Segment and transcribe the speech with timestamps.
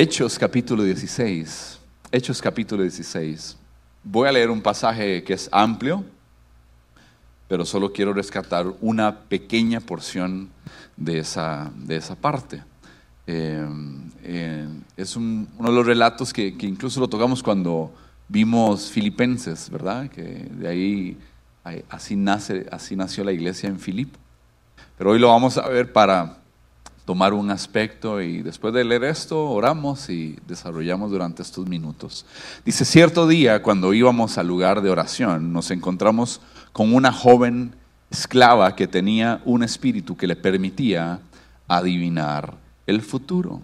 [0.00, 1.80] Hechos capítulo 16.
[2.12, 3.56] Hechos capítulo 16.
[4.04, 6.04] Voy a leer un pasaje que es amplio,
[7.48, 10.50] pero solo quiero rescatar una pequeña porción
[10.96, 12.62] de esa, de esa parte.
[13.26, 13.66] Eh,
[14.22, 17.92] eh, es uno de los relatos que, que, incluso lo tocamos cuando
[18.28, 20.08] vimos Filipenses, ¿verdad?
[20.08, 21.18] Que de ahí
[21.90, 24.16] así, nace, así nació la iglesia en Filipo.
[24.96, 26.38] Pero hoy lo vamos a ver para
[27.08, 32.26] tomar un aspecto y después de leer esto oramos y desarrollamos durante estos minutos.
[32.66, 37.74] Dice, cierto día cuando íbamos al lugar de oración nos encontramos con una joven
[38.10, 41.18] esclava que tenía un espíritu que le permitía
[41.66, 42.52] adivinar
[42.86, 43.62] el futuro.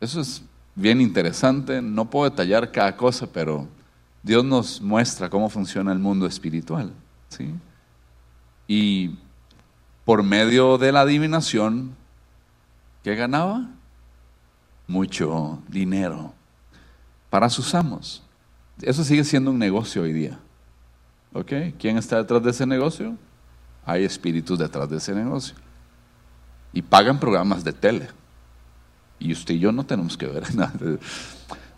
[0.00, 0.42] Eso es
[0.74, 3.68] bien interesante, no puedo detallar cada cosa, pero
[4.24, 6.92] Dios nos muestra cómo funciona el mundo espiritual.
[7.28, 7.54] ¿sí?
[8.66, 9.14] Y
[10.04, 11.94] por medio de la adivinación,
[13.02, 13.68] ¿qué ganaba?
[14.86, 16.34] Mucho dinero
[17.30, 18.22] para sus amos.
[18.82, 20.38] Eso sigue siendo un negocio hoy día.
[21.32, 21.52] ¿Ok?
[21.78, 23.16] ¿Quién está detrás de ese negocio?
[23.86, 25.54] Hay espíritus detrás de ese negocio.
[26.72, 28.08] Y pagan programas de tele.
[29.18, 30.72] Y usted y yo no tenemos que ver nada.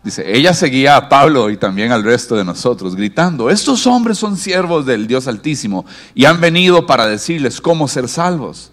[0.05, 4.37] Dice, ella seguía a Pablo y también al resto de nosotros, gritando, estos hombres son
[4.37, 8.71] siervos del Dios Altísimo y han venido para decirles cómo ser salvos.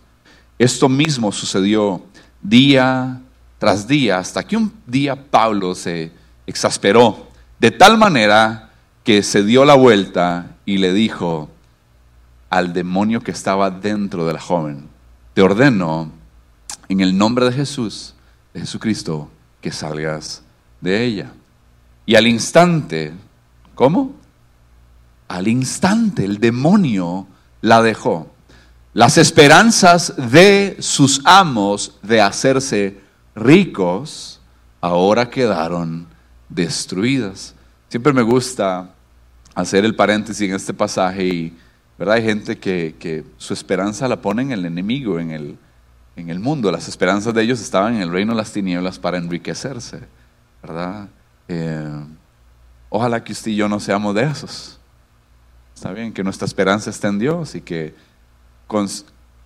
[0.59, 2.03] Esto mismo sucedió
[2.43, 3.23] día
[3.59, 6.13] tras día, hasta que un día Pablo se
[6.47, 8.71] exasperó, de tal manera
[9.03, 11.49] que se dio la vuelta y le dijo
[12.51, 14.87] al demonio que estaba dentro de la joven,
[15.33, 16.13] te ordeno
[16.91, 18.13] en el nombre de Jesús,
[18.53, 19.31] de Jesucristo,
[19.63, 20.42] que salgas
[20.83, 21.33] de ella.
[22.05, 23.13] Y al instante,
[23.75, 24.13] ¿cómo?
[25.29, 27.27] Al instante el demonio
[27.63, 28.31] la dejó.
[28.93, 33.01] Las esperanzas de sus amos de hacerse
[33.35, 34.41] ricos
[34.83, 36.07] ahora quedaron
[36.51, 37.55] destruidas.
[37.89, 38.91] Siempre me gusta
[39.55, 41.57] hacer el paréntesis en este pasaje y
[41.99, 42.17] ¿verdad?
[42.17, 45.57] hay gente que, que su esperanza la pone en el enemigo, en el,
[46.17, 46.71] en el mundo.
[46.71, 50.01] Las esperanzas de ellos estaban en el reino de las tinieblas para enriquecerse.
[50.63, 51.09] ¿Verdad?
[51.49, 52.05] Eh,
[52.89, 54.79] ojalá que usted y yo no seamos de esos.
[55.75, 57.95] Está bien, que nuestra esperanza esté en Dios y que
[58.67, 58.89] con,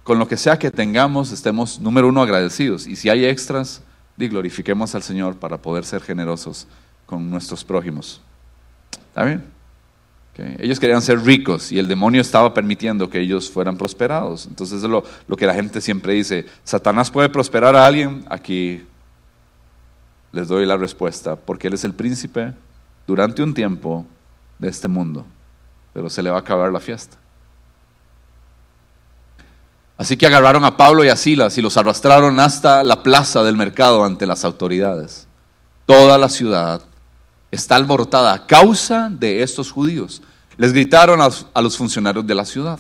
[0.07, 2.87] lo que sea que tengamos estemos, número uno, agradecidos.
[2.87, 3.83] Y si hay extras,
[4.17, 6.67] di, glorifiquemos al Señor para poder ser generosos
[7.07, 8.21] con nuestros prójimos.
[9.09, 9.57] ¿Está bien?
[10.59, 14.47] Ellos querían ser ricos y el demonio estaba permitiendo que ellos fueran prosperados.
[14.47, 18.85] Entonces es lo, lo que la gente siempre dice, Satanás puede prosperar a alguien, aquí
[20.33, 22.53] les doy la respuesta, porque Él es el príncipe
[23.07, 24.07] durante un tiempo
[24.59, 25.25] de este mundo,
[25.93, 27.17] pero se le va a acabar la fiesta.
[29.99, 33.57] Así que agarraron a Pablo y a Silas y los arrastraron hasta la plaza del
[33.57, 35.27] mercado ante las autoridades.
[35.87, 36.83] Toda la ciudad
[37.51, 40.21] está alborotada a causa de estos judíos.
[40.59, 42.79] Les gritaron a los funcionarios de la ciudad.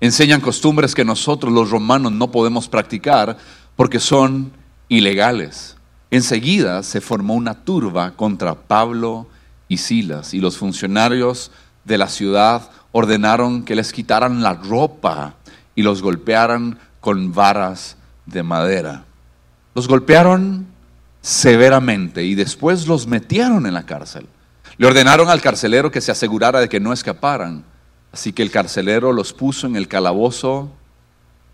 [0.00, 3.38] Enseñan costumbres que nosotros los romanos no podemos practicar
[3.76, 4.52] porque son
[4.94, 5.76] ilegales.
[6.10, 9.26] Enseguida se formó una turba contra Pablo
[9.68, 11.50] y Silas y los funcionarios
[11.84, 15.34] de la ciudad ordenaron que les quitaran la ropa
[15.74, 17.96] y los golpearan con varas
[18.26, 19.04] de madera.
[19.74, 20.66] Los golpearon
[21.20, 24.28] severamente y después los metieron en la cárcel.
[24.76, 27.64] Le ordenaron al carcelero que se asegurara de que no escaparan.
[28.12, 30.70] Así que el carcelero los puso en el calabozo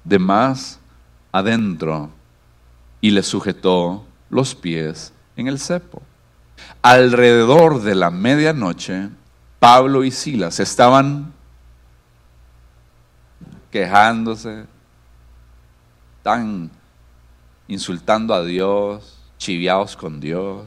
[0.05, 0.78] de más
[1.33, 2.11] adentro
[3.00, 6.03] y le sujetó los pies en el cepo.
[6.83, 9.09] Alrededor de la medianoche,
[9.59, 11.33] Pablo y Silas estaban
[13.71, 14.65] quejándose,
[16.19, 16.71] están
[17.69, 20.66] insultando a Dios, chiviados con Dios.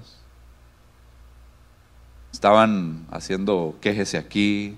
[2.31, 4.77] Estaban haciendo quejese aquí,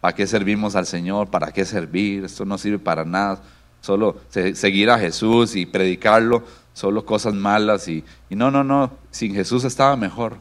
[0.00, 1.28] ¿para qué servimos al Señor?
[1.28, 2.24] ¿Para qué servir?
[2.24, 3.40] Esto no sirve para nada.
[3.80, 6.42] Solo seguir a Jesús y predicarlo
[6.74, 10.36] solo cosas malas y, no, no, no, sin Jesús estaba mejor.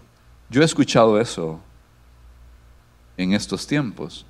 [0.50, 1.62] Yo he escuchado eso
[3.16, 4.26] en estos tiempos.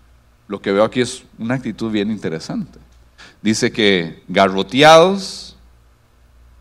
[0.47, 2.77] Lo que veo aquí es una actitud bien interesante.
[3.41, 5.57] Dice que garroteados,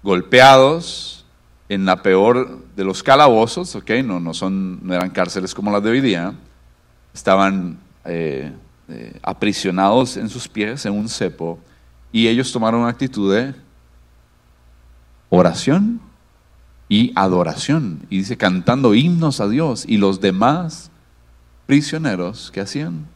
[0.02, 1.22] golpeados,
[1.68, 3.90] en la peor de los calabozos, ¿ok?
[4.04, 6.34] No, no, son, no eran cárceles como las de hoy día,
[7.14, 8.52] estaban eh,
[8.88, 11.58] eh, aprisionados en sus pies, en un cepo,
[12.12, 13.54] y ellos tomaron una actitud de
[15.34, 16.00] oración
[16.90, 18.06] y adoración.
[18.10, 20.90] Y dice cantando himnos a Dios y los demás
[21.66, 23.06] prisioneros que hacían.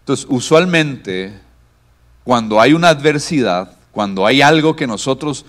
[0.00, 1.36] Entonces, usualmente,
[2.22, 5.44] cuando hay una adversidad, cuando hay algo que nosotros,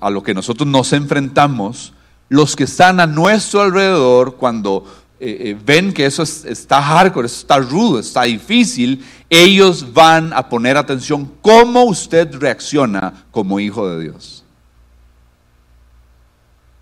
[0.00, 1.92] a lo que nosotros nos enfrentamos,
[2.30, 4.86] los que están a nuestro alrededor, cuando
[5.20, 10.48] eh, eh, ven que eso está hardcore, eso está rudo, está difícil, ellos van a
[10.48, 14.45] poner atención cómo usted reacciona como hijo de Dios.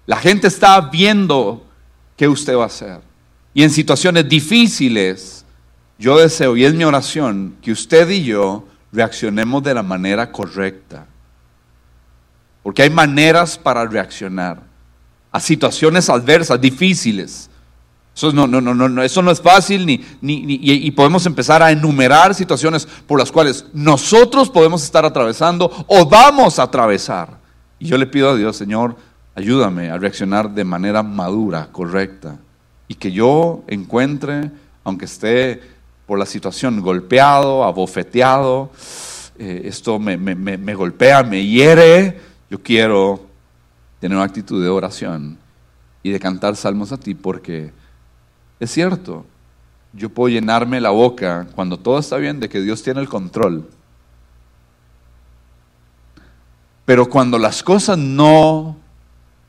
[0.07, 1.65] La gente está viendo
[2.17, 3.01] qué usted va a hacer.
[3.55, 5.45] Y en situaciones difíciles,
[5.99, 11.07] yo deseo, y es mi oración, que usted y yo reaccionemos de la manera correcta.
[12.63, 14.63] Porque hay maneras para reaccionar
[15.31, 17.51] a situaciones adversas, difíciles.
[18.15, 21.73] Eso no, no, no, no, eso no es fácil ni, ni, y podemos empezar a
[21.73, 27.37] enumerar situaciones por las cuales nosotros podemos estar atravesando o vamos a atravesar.
[27.81, 28.97] Y yo le pido a Dios, Señor,
[29.35, 32.37] ayúdame a reaccionar de manera madura, correcta.
[32.89, 34.51] Y que yo encuentre,
[34.85, 35.61] aunque esté
[36.07, 38.71] por la situación golpeado, abofeteado,
[39.39, 42.21] eh, esto me, me, me golpea, me hiere,
[42.51, 43.27] yo quiero
[44.01, 45.39] tener una actitud de oración
[46.03, 47.73] y de cantar salmos a ti porque
[48.61, 49.25] es cierto,
[49.93, 53.69] yo puedo llenarme la boca cuando todo está bien de que Dios tiene el control.
[56.85, 58.77] Pero cuando las cosas no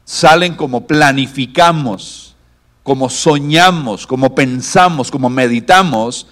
[0.05, 2.35] salen como planificamos,
[2.83, 6.27] como soñamos, como pensamos, como meditamos,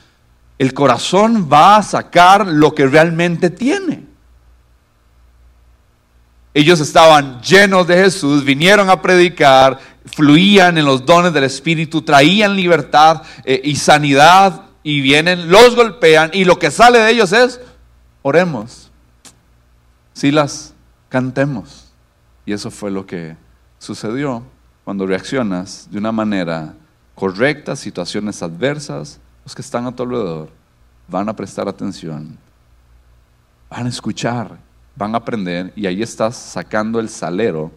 [0.60, 4.06] el corazón va a sacar lo que realmente tiene.
[6.54, 12.56] Ellos estaban llenos de Jesús, vinieron a predicar, fluían en los dones del Espíritu, traían
[12.56, 17.60] libertad eh, y sanidad y vienen, los golpean y lo que sale de ellos es,
[18.22, 18.92] oremos,
[20.14, 20.75] si las
[21.10, 21.92] cantemos.
[22.46, 23.36] Y eso fue lo que
[23.83, 24.41] sucedió
[24.85, 26.74] cuando reaccionas de una manera
[27.15, 30.50] correcta a situaciones adversas, los que están a tu alrededor
[31.07, 32.38] van a prestar atención,
[33.69, 34.57] van a escuchar,
[34.95, 37.71] van a aprender y ahí estás sacando el salero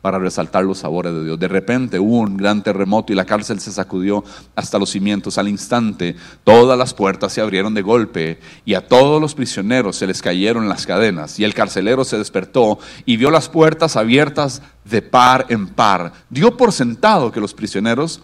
[0.00, 1.38] para resaltar los sabores de Dios.
[1.38, 4.24] De repente hubo un gran terremoto y la cárcel se sacudió
[4.54, 5.38] hasta los cimientos.
[5.38, 6.14] Al instante
[6.44, 10.68] todas las puertas se abrieron de golpe y a todos los prisioneros se les cayeron
[10.68, 11.38] las cadenas.
[11.40, 16.12] Y el carcelero se despertó y vio las puertas abiertas de par en par.
[16.30, 18.22] Dio por sentado que los prisioneros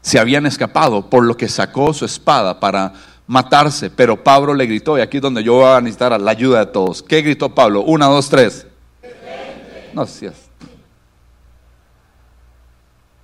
[0.00, 2.94] se habían escapado, por lo que sacó su espada para
[3.26, 3.90] matarse.
[3.90, 6.66] Pero Pablo le gritó, y aquí es donde yo voy a necesitar la ayuda de
[6.72, 7.02] todos.
[7.02, 7.82] ¿Qué gritó Pablo?
[7.82, 8.66] Una, dos, tres.
[9.94, 10.47] No, si es.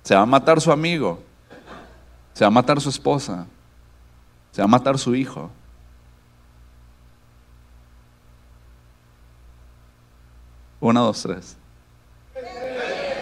[0.05, 1.19] Se va a matar su amigo.
[2.35, 3.47] Se va a matar su esposa.
[4.51, 5.49] Se va a matar su hijo.
[10.79, 11.57] Una, dos, tres.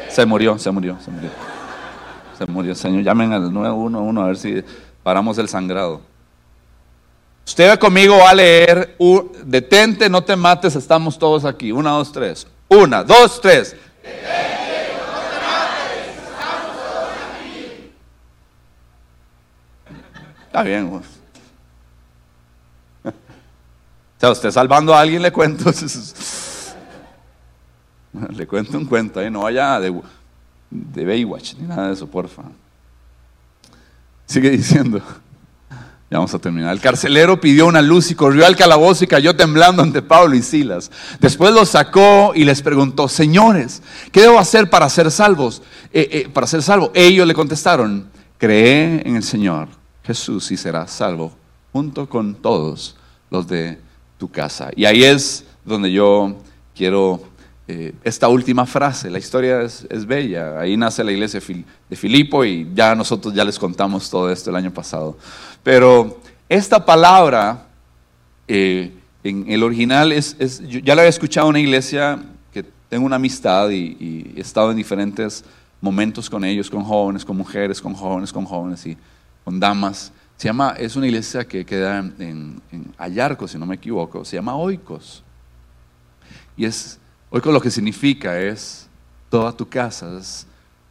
[0.10, 1.30] Se murió, se murió, se murió.
[2.38, 2.76] Se murió.
[2.76, 4.64] Señor, llamen al 911 a ver si
[5.04, 6.02] paramos el sangrado.
[7.48, 8.98] Usted conmigo va a leer,
[9.46, 11.72] detente, no te mates, estamos todos aquí.
[11.72, 12.46] Una, dos, tres.
[12.68, 13.74] Una, dos, tres.
[20.54, 20.88] Está bien.
[24.16, 25.70] O sea, usted salvando a alguien le cuento.
[28.30, 30.00] le cuento un cuento ahí, no vaya de,
[30.70, 32.44] de Baywatch ni nada de eso, porfa.
[34.28, 35.02] Sigue diciendo.
[36.12, 36.72] Ya vamos a terminar.
[36.72, 40.44] El carcelero pidió una luz y corrió al calabozo y cayó temblando ante Pablo y
[40.44, 40.92] Silas.
[41.20, 43.82] Después los sacó y les preguntó, señores,
[44.12, 45.64] ¿qué debo hacer para ser salvos?
[45.92, 46.92] Eh, eh, para ser salvo.
[46.94, 49.70] Ellos le contestaron, cree en el Señor
[50.04, 51.34] Jesús y serás salvo
[51.72, 52.96] junto con todos
[53.30, 53.80] los de
[54.18, 54.70] tu casa.
[54.76, 56.36] Y ahí es donde yo
[56.76, 57.22] quiero
[57.68, 59.10] eh, esta última frase.
[59.10, 60.60] La historia es, bella.
[60.60, 61.40] Ahí nace la iglesia
[61.90, 65.18] de Filipo y ya nosotros ya les contamos todo esto el año pasado.
[65.64, 66.20] Pero
[66.50, 67.68] esta palabra
[68.48, 68.92] eh,
[69.24, 72.20] en el original es, yo ya la había escuchado en una iglesia
[72.52, 75.46] que tengo una amistad y, he estado en diferentes
[75.80, 78.98] momentos con ellos, con jóvenes, con mujeres, con jóvenes, con jóvenes y
[79.44, 80.12] con damas.
[80.38, 84.56] Se llama, es una iglesia que queda en, en si no me equivoco, se llama
[84.56, 85.24] Oikos.
[86.58, 88.88] Y es, Oikos lo que significa es
[89.30, 90.18] toda tu casa.
[90.20, 90.46] Es,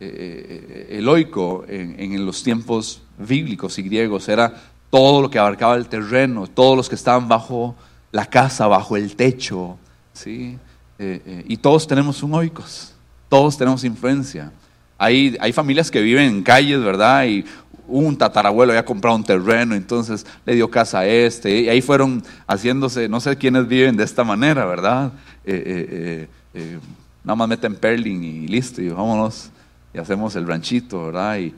[0.04, 4.52] eh, eh, el oiko en, en, los tiempos bíblicos y griegos era
[4.90, 7.76] todo lo que abarcaba el terreno, todos los que estaban bajo
[8.10, 9.78] la casa, bajo el techo.
[10.12, 10.58] ¿sí?
[10.98, 12.94] Eh, y todos tenemos un oikos,
[13.28, 14.50] todos tenemos influencia.
[14.98, 17.24] Hay, hay familias que viven en calles, ¿verdad?
[17.26, 17.44] Y
[17.92, 22.22] un tatarabuelo había comprado un terreno, entonces le dio casa a este, y ahí fueron
[22.46, 25.12] haciéndose, no sé quiénes viven de esta manera, ¿verdad?
[25.44, 26.78] Eh, eh, eh,
[27.22, 29.50] nada más meten perling y listo, y vámonos,
[29.92, 31.38] y hacemos el ranchito, ¿verdad?
[31.38, 31.54] Y,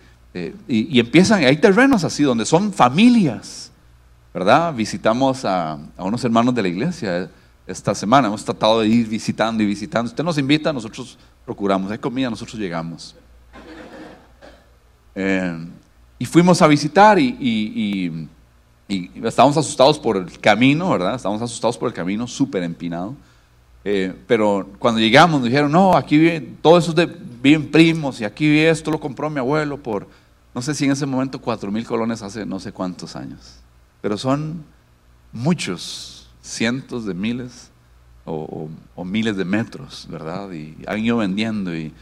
[0.66, 3.70] y, empiezan, hay terrenos así donde son familias,
[4.32, 4.74] ¿verdad?
[4.74, 7.30] Visitamos a, a, unos hermanos de la iglesia,
[7.66, 8.28] esta semana.
[8.28, 10.10] Hemos tratado de ir visitando y visitando.
[10.10, 11.90] Usted nos invita, nosotros procuramos.
[11.90, 13.14] Hay comida, nosotros llegamos.
[15.14, 15.66] Eh,
[16.18, 18.28] y fuimos a visitar y,
[19.22, 21.14] estábamos asustados por el camino, ¿verdad?
[21.14, 23.14] Estábamos asustados por el camino, súper empinado.
[23.84, 28.24] Eh, pero cuando llegamos nos dijeron, no, aquí viven, todo eso de, viven primos y
[28.24, 30.08] aquí esto lo compró mi abuelo por,
[30.54, 33.56] no sé si en ese momento, cuatro mil colones hace no sé cuántos años.
[34.00, 34.64] Pero son
[35.32, 37.70] muchos, cientos de miles
[38.24, 38.68] o,
[39.04, 40.50] miles de metros, ¿verdad?
[40.52, 41.92] Y han ido vendiendo y,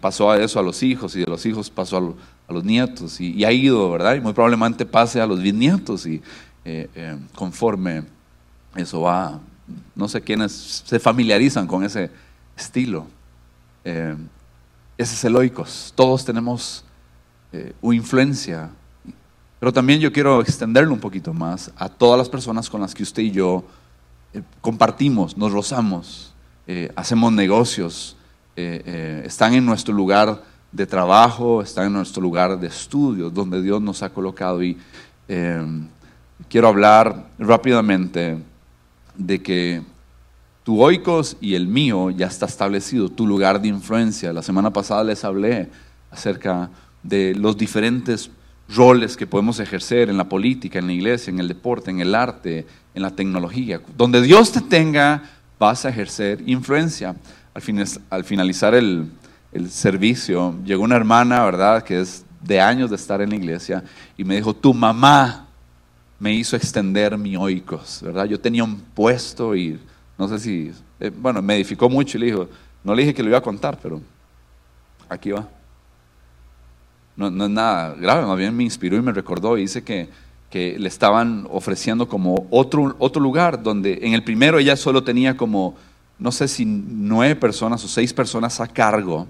[0.00, 2.16] pasó a eso a los hijos y de los hijos pasó
[2.48, 4.14] a, los nietos y, ha ido, ¿verdad?
[4.14, 6.22] Y muy probablemente pase a los bisnietos y
[6.64, 8.04] eh, eh, conforme
[8.74, 9.38] eso va,
[9.94, 12.10] no sé quiénes se familiarizan con ese
[12.56, 13.06] estilo.
[13.84, 14.16] Eh,
[14.96, 15.52] ese es el.
[15.94, 16.84] Todos tenemos
[17.80, 18.70] una influencia
[19.58, 23.02] pero también yo quiero extenderlo un poquito más a todas las personas con las que
[23.02, 23.64] usted y yo
[24.32, 26.32] eh, compartimos, nos rozamos,
[26.66, 28.16] eh, hacemos negocios,
[28.60, 33.80] eh, están en nuestro lugar de trabajo, están en nuestro lugar de estudio, donde Dios
[33.80, 34.62] nos ha colocado.
[34.62, 34.76] Y
[36.48, 38.38] quiero hablar rápidamente
[39.16, 39.82] de que
[40.68, 44.32] tu oikos y el mío ya está establecido, tu lugar de influencia.
[44.32, 45.70] La semana pasada les hablé
[46.10, 46.68] acerca
[47.02, 48.30] de los diferentes
[48.68, 52.14] roles que podemos ejercer en la política, en la iglesia, en el deporte, en el
[52.14, 53.80] arte, en la tecnología.
[53.96, 55.22] Donde Dios te tenga,
[55.58, 57.16] vas a ejercer influencia.
[58.10, 59.10] Al, finalizar el,
[59.68, 63.82] servicio, llegó una hermana, ¿verdad?, que es de años de estar en la iglesia,
[64.16, 65.46] y me dijo, tu mamá
[66.18, 68.26] me hizo extender mi oicos, ¿verdad?
[68.26, 69.78] Yo tenía un puesto y
[70.16, 72.48] no sé si, eh, bueno, me edificó mucho y le dijo,
[72.84, 74.00] no le dije que lo iba a contar, pero
[75.08, 75.48] aquí va
[77.18, 80.08] no, es nada grave, más bien me inspiró y me recordó y dice que,
[80.50, 85.36] que le estaban ofreciendo como otro, otro lugar donde en el primero ella solo tenía
[85.36, 85.74] como,
[86.18, 89.26] no sé si nueve personas o seis personas a cargo.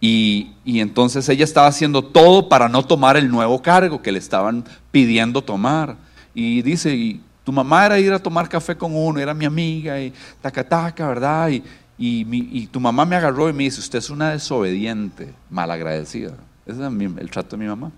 [0.00, 4.18] Y, y, entonces ella estaba haciendo todo para no tomar el nuevo cargo que le
[4.18, 5.96] estaban pidiendo tomar.
[6.34, 10.00] Y dice, y tu mamá era ir a tomar café con uno, era mi amiga,
[10.00, 11.50] y taca taca, ¿verdad?
[11.50, 11.62] Y,
[11.98, 16.34] y, y tu mamá me agarró y me dice, usted es una desobediente, malagradecida.
[16.66, 17.92] Ese es el trato de mi mamá.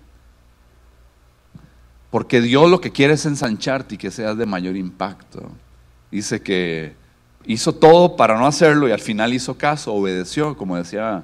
[2.11, 5.51] Porque Dios lo que quiere es ensancharte y que seas de mayor impacto.
[6.11, 6.95] Dice que
[7.47, 11.23] hizo todo para no hacerlo y al final hizo caso, obedeció, como decía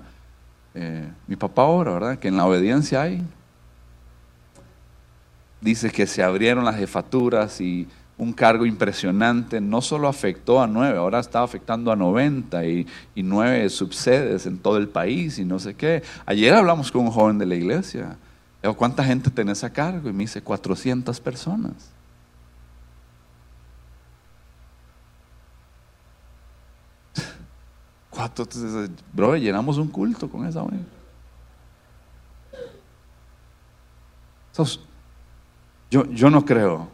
[0.74, 2.20] eh, mi papá ahora, ¿verdad?
[2.20, 3.22] Que en la obediencia hay.
[5.60, 7.88] Dice que se abrieron las jefaturas y
[8.18, 13.68] un cargo impresionante, no solo afectó a nueve, ahora está afectando a 90 y, nueve
[13.70, 16.04] subsedes en todo el país y no sé qué.
[16.26, 18.18] Ayer hablamos con un joven de la iglesia.
[18.78, 20.08] ¿Cuánta gente tenés a cargo?
[20.08, 21.74] Y me dice 400 personas.
[28.22, 28.48] ¿Cuánto?
[29.14, 30.64] Bro, llenamos un culto con esa.
[35.90, 36.88] yo, yo no creo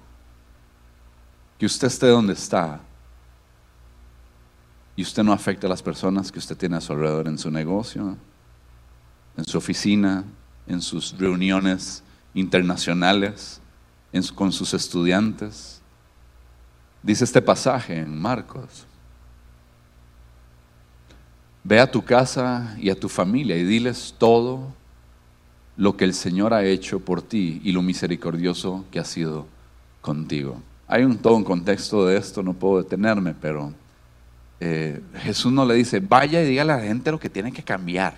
[1.57, 2.79] que usted esté donde está
[4.96, 7.51] y usted no afecte a las personas que usted tiene a su alrededor en su
[7.51, 8.15] negocio,
[9.36, 10.24] en su oficina,
[10.65, 12.03] en sus reuniones
[12.34, 13.60] internacionales,
[14.34, 15.81] con sus estudiantes.
[17.03, 18.88] Dice este pasaje en Marcos.
[21.67, 24.74] Ve a tu casa y a tu familia y diles todo
[25.75, 29.47] lo que el Señor ha hecho por ti y lo misericordioso que ha sido
[30.00, 30.62] contigo.
[30.88, 33.74] Hay un, todo un contexto de esto, no puedo detenerme, pero
[34.62, 37.62] eh, Jesús no le dice, vaya y dígale a la gente lo que tiene que
[37.62, 38.17] cambiar.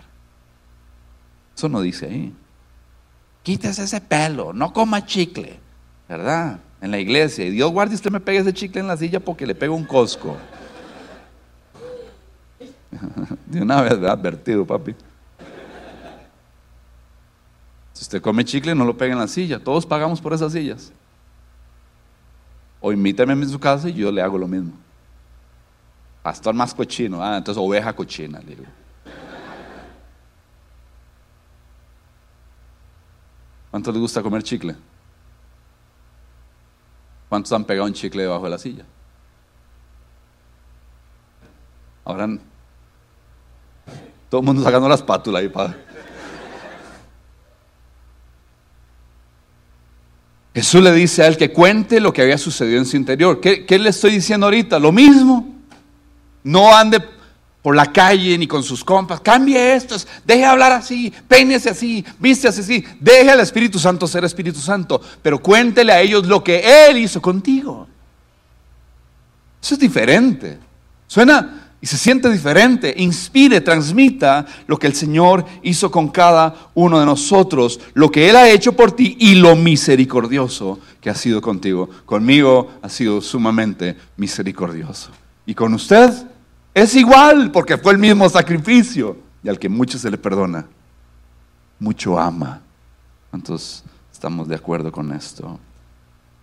[1.58, 2.32] Eso no dice ahí.
[3.41, 5.58] Quítese ese pelo, no coma chicle,
[6.08, 6.60] ¿verdad?
[6.82, 7.46] En la iglesia.
[7.46, 9.86] Y Dios guarde usted me pegue ese chicle en la silla porque le pego un
[9.86, 10.38] cosco.
[13.46, 14.96] De una vez, advertido, papi.
[17.93, 19.60] Si usted come chicle, no lo pegue en la silla.
[19.60, 20.91] Todos pagamos por esas sillas.
[22.79, 24.72] O invítame a su casa y yo le hago lo mismo.
[26.24, 28.65] Pastor más cochino, ah, entonces oveja cochina, le digo.
[33.72, 34.75] ¿Cuántos les gusta comer chicle?
[37.29, 38.84] ¿Cuántos han pegado un chicle debajo de la silla?
[42.03, 42.27] Ahora,
[44.30, 45.76] todo el mundo sacando la espátula ahí para.
[50.54, 53.40] Jesús le dice a él que cuente lo que había sucedido en su interior.
[53.40, 54.80] ¿Qué, le estoy diciendo ahorita?
[54.80, 55.48] Lo mismo.
[56.44, 57.02] No ande
[57.62, 59.22] por la calle ni con sus compas.
[59.22, 59.96] Cambie esto,
[60.26, 62.84] deje hablar así, peínese así, vístase así.
[63.00, 67.22] Deje al Espíritu Santo ser Espíritu Santo, pero cuéntele a ellos lo que Él hizo
[67.22, 67.88] contigo.
[69.62, 70.58] Eso es diferente.
[71.08, 72.94] Suena y se siente diferente.
[72.98, 78.36] Inspire, transmita lo que el Señor hizo con cada uno de nosotros, lo que Él
[78.36, 81.90] ha hecho por ti y lo misericordioso que ha sido contigo.
[82.06, 85.12] Conmigo ha sido sumamente misericordioso.
[85.46, 86.12] Y con usted
[86.74, 89.18] es igual, porque fue el mismo sacrificio.
[89.42, 90.68] Y al que mucho se le perdona,
[91.80, 92.62] mucho ama.
[93.30, 95.58] ¿Cuántos estamos de acuerdo con esto?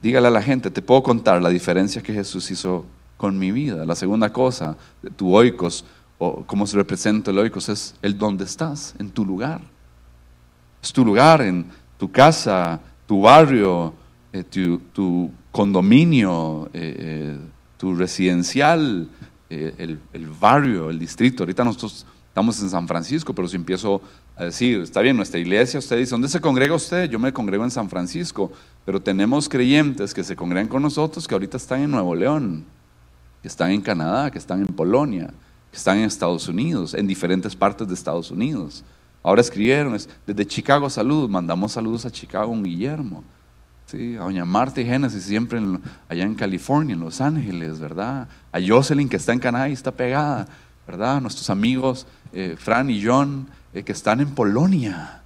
[0.01, 3.85] Dígale a la gente, te puedo contar la diferencia que Jesús hizo con mi vida.
[3.85, 4.77] La segunda cosa,
[5.17, 5.85] tu oikos,
[6.19, 9.61] o cómo se representa el oikos, es el dónde estás, en tu lugar.
[10.83, 11.67] Es tu lugar, en
[11.99, 13.95] tu casa, tu barrio,
[14.33, 14.45] eh,
[14.93, 17.39] tu, condominio, eh, eh,
[17.79, 19.09] tu residencial,
[19.49, 21.43] el, el, barrio, el distrito.
[21.43, 24.03] Ahorita nosotros estamos en San Francisco, pero si empiezo
[24.37, 27.09] a decir, está bien, nuestra iglesia, usted dice, ¿dónde se congrega usted?
[27.09, 28.53] Yo me congrego en San Francisco,
[28.85, 32.65] pero tenemos creyentes que se congregan con nosotros que ahorita están en Nuevo León
[33.43, 35.31] que están en Canadá, que están en Polonia,
[35.71, 38.85] que están en Estados Unidos, en diferentes partes de Estados Unidos.
[39.23, 43.25] Ahora escribieron, desde Chicago Salud, mandamos saludos a Chicago, un Guillermo,
[43.87, 44.17] ¿sí?
[44.17, 45.61] a doña Marta y Génesis, siempre
[46.09, 48.29] allá en California, en Los Ángeles, ¿verdad?
[48.53, 50.47] A Jocelyn, que está en Canadá y está pegada,
[50.87, 51.21] ¿verdad?
[51.21, 55.23] Nuestros amigos eh, Fran y John, eh, que están en Polonia,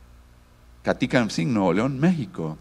[0.83, 2.57] Katika, sí, Nuevo León, México.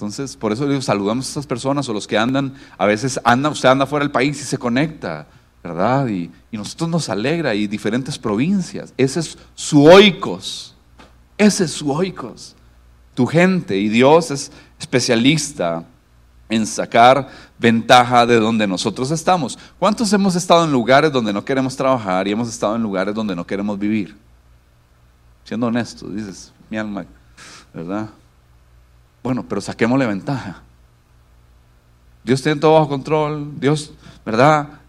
[0.00, 3.50] Entonces, por eso digo, saludamos a estas personas o los que andan, a veces anda,
[3.50, 5.26] usted anda fuera del país y se conecta,
[5.62, 6.08] ¿verdad?
[6.08, 8.94] Y, y nosotros nos alegra y diferentes provincias.
[8.96, 10.74] Ese es su oikos,
[11.36, 12.56] ese es su oikos,
[13.14, 13.76] tu gente.
[13.76, 15.84] Y Dios es especialista
[16.48, 17.28] en sacar
[17.58, 19.58] ventaja de donde nosotros estamos.
[19.78, 23.36] ¿Cuántos hemos estado en lugares donde no queremos trabajar y hemos estado en lugares donde
[23.36, 24.16] no queremos vivir?
[25.44, 27.04] Siendo honesto, dices, mi alma,
[27.74, 28.08] ¿verdad?
[29.22, 30.62] Bueno, pero saquémosle ventaja.
[32.24, 33.58] Dios tiene todo bajo control.
[33.58, 33.92] Dios,
[34.24, 34.80] ¿verdad?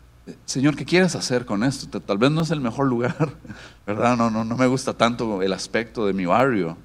[0.45, 1.99] Señor, ¿qué quieres hacer con esto?
[1.99, 3.33] Tal vez no es el mejor lugar,
[3.85, 4.15] ¿verdad?
[4.15, 6.77] No, no, no me gusta tanto el aspecto de mi barrio,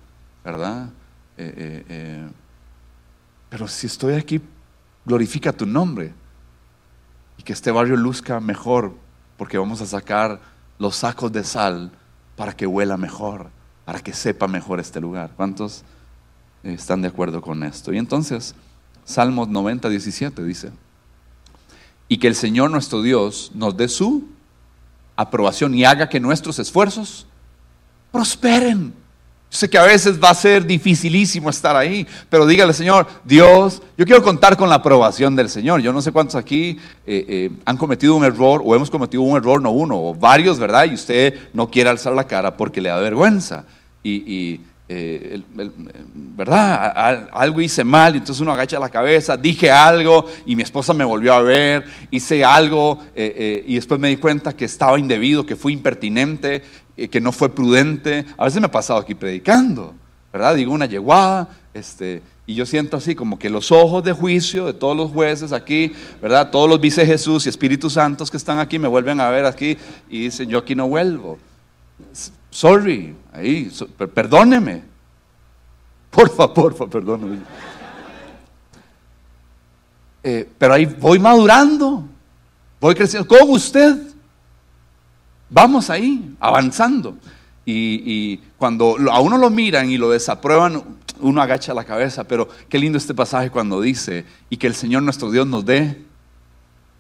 [0.45, 0.89] ¿verdad?
[1.37, 2.29] Eh, eh, eh,
[3.51, 4.41] pero si estoy aquí,
[5.05, 6.13] glorifica tu nombre
[7.39, 8.95] y que este barrio luzca mejor,
[9.37, 10.41] porque vamos a sacar
[10.79, 11.93] los sacos de sal
[12.37, 13.51] para que huela mejor,
[13.85, 15.31] para que sepa mejor este lugar.
[15.37, 15.85] ¿Cuántos?
[16.75, 17.93] Están de acuerdo con esto.
[17.93, 18.55] Y entonces,
[19.05, 20.71] Salmos 90, 17 dice,
[22.09, 24.25] y que el Señor nuestro Dios nos dé su
[25.17, 27.27] aprobación y haga que nuestros esfuerzos
[28.13, 28.93] prosperen.
[29.51, 33.81] Yo sé que a veces va a ser dificilísimo estar ahí, pero dígale, Señor, Dios,
[33.97, 35.81] yo quiero contar con la aprobación del Señor.
[35.81, 39.37] Yo no sé cuántos aquí eh, eh, han cometido un error o hemos cometido un
[39.37, 40.87] error, no uno, o varios, ¿verdad?
[40.87, 43.65] Y usted no quiere alzar la cara porque le da vergüenza.
[44.03, 45.43] y eh,
[46.15, 47.29] ¿verdad?
[47.33, 51.05] Algo hice mal, y entonces uno agacha la cabeza, dije algo y mi esposa me
[51.05, 55.45] volvió a ver, hice algo eh, eh, y después me di cuenta que estaba indebido,
[55.45, 56.63] que fui impertinente,
[57.11, 58.25] que no fue prudente.
[58.39, 59.95] A veces me ha pasado aquí predicando,
[60.33, 60.55] ¿verdad?
[60.55, 64.73] Digo una yeguada, este, y yo siento así como que los ojos de juicio de
[64.73, 66.51] todos los jueces aquí, ¿verdad?
[66.51, 69.77] Todos los vice Jesús y Espíritus Santos que están aquí me vuelven a ver aquí
[70.09, 71.39] y dicen, yo aquí no vuelvo
[72.57, 73.71] sorry, ahí,
[74.15, 74.83] perdóneme.
[76.11, 77.39] Porfa, porfa, perdóneme.
[80.23, 82.05] Eh, pero ahí voy madurando,
[82.81, 84.15] voy creciendo con usted.
[85.51, 87.17] Vamos ahí, avanzando.
[87.67, 90.83] Y, cuando a uno lo miran y lo desaprueban,
[91.21, 92.25] uno agacha la cabeza.
[92.25, 96.03] Pero qué lindo este pasaje cuando dice, y que el Señor nuestro Dios nos dé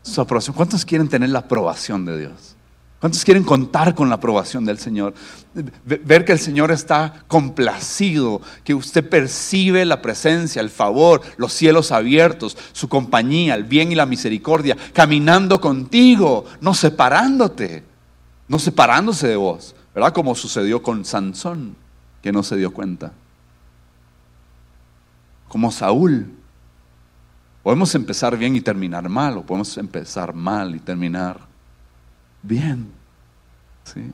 [0.03, 0.55] su aprobación.
[0.55, 2.56] ¿Cuántos quieren tener la aprobación de Dios?
[3.01, 5.13] ¿Cuántos quieren contar con la aprobación del Señor?
[5.85, 11.93] Ver que el Señor está complacido, que usted percibe la presencia, el favor, los cielos
[11.93, 17.85] abiertos, su compañía, el bien y la misericordia, caminando contigo, no separándote,
[18.49, 20.15] no separándose de vos, ¿verdad?
[20.15, 21.77] Como sucedió con Sansón,
[22.23, 23.13] que no se dio cuenta.
[25.49, 26.33] Como Saúl.
[27.63, 31.46] Podemos empezar bien y terminar mal, o podemos empezar mal y terminar
[32.47, 32.93] bien.
[33.85, 34.13] ¿sí?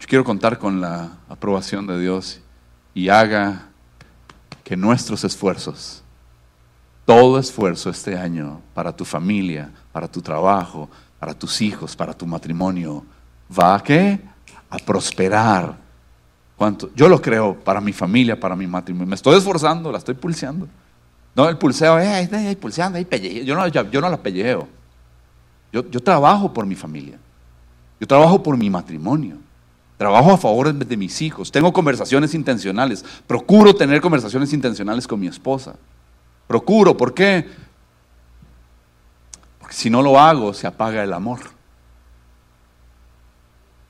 [0.00, 2.40] Yo quiero contar con la aprobación de Dios
[2.94, 3.68] y haga
[4.64, 6.02] que nuestros esfuerzos,
[7.04, 10.88] todo esfuerzo este año para tu familia, para tu trabajo,
[11.18, 13.04] para tus hijos, para tu matrimonio,
[13.56, 14.20] va a qué?
[14.70, 15.76] A prosperar.
[16.56, 16.90] ¿Cuánto?
[16.94, 19.06] Yo lo creo para mi familia, para mi matrimonio.
[19.06, 20.68] Me estoy esforzando, la estoy pulseando.
[21.34, 24.68] No, el pulseo, eh, ahí, ahí, pulseando, Yo no, yo, no la pellejeo.
[25.72, 27.18] Yo, yo trabajo por mi familia.
[28.02, 29.36] Yo trabajo por mi matrimonio.
[29.96, 31.52] Trabajo a favor de mis hijos.
[31.52, 33.04] Tengo conversaciones intencionales.
[33.28, 35.76] Procuro tener conversaciones intencionales con mi esposa.
[36.48, 36.96] Procuro.
[36.96, 37.48] ¿Por qué?
[39.60, 41.38] Porque si no lo hago, se apaga el amor.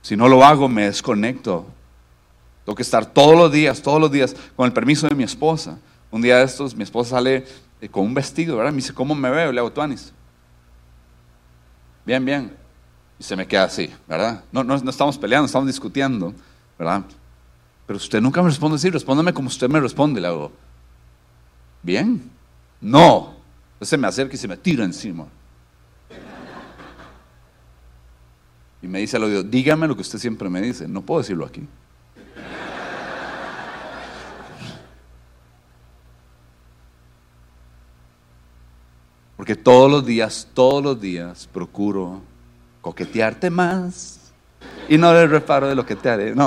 [0.03, 1.65] Si no lo hago, me desconecto.
[2.67, 5.79] Tengo que estar todos los días, todos los días, con el permiso de mi esposa.
[6.11, 7.47] Un día de estos, mi esposa sale
[7.81, 8.73] eh, con un vestido, ¿verdad?
[8.73, 9.51] Me dice, ¿cómo me veo?
[9.53, 10.13] Le hago, Tuanis.
[12.05, 12.62] Bien, bien.
[13.23, 14.43] Y se me queda así, ¿verdad?
[14.51, 16.35] No, no, no estamos peleando, estamos discutiendo,
[16.77, 17.05] ¿verdad?
[17.87, 20.21] Pero usted nunca me responde así, respóndeme como usted me responde.
[20.21, 20.51] Le hago,
[21.85, 22.29] bien.
[22.81, 23.37] No.
[23.75, 25.27] Entonces se me acerca y se me tira encima.
[28.83, 30.89] Y me dice al oído, dígame lo que usted siempre me dice.
[30.89, 31.65] No puedo decirlo aquí.
[39.37, 42.32] Porque todos los días, todos los días procuro
[42.83, 44.19] coquetearte más
[44.89, 46.35] y no le reparo de lo que te haré.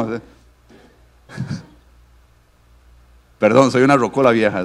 [3.40, 4.64] Perdón, soy una rocola vieja.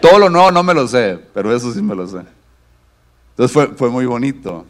[0.00, 2.22] Todo lo nuevo no me lo sé, pero eso sí me lo sé.
[3.30, 4.64] Entonces fue, fue muy bonito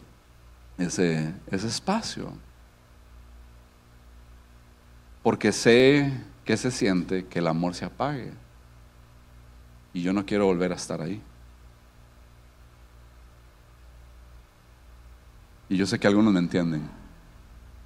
[0.77, 2.33] ese, ese espacio.
[5.21, 6.11] Porque sé
[6.45, 8.31] que se siente que el amor se apague.
[9.93, 11.21] Y yo no quiero volver a estar ahí.
[15.71, 16.81] Y yo sé que algunos me entienden.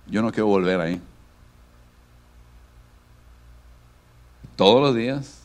[0.08, 1.00] Yo no quiero volver ahí.
[4.56, 5.44] Todos los días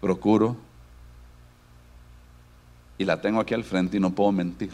[0.00, 0.56] procuro
[2.98, 4.72] y la tengo aquí al frente y no puedo mentir.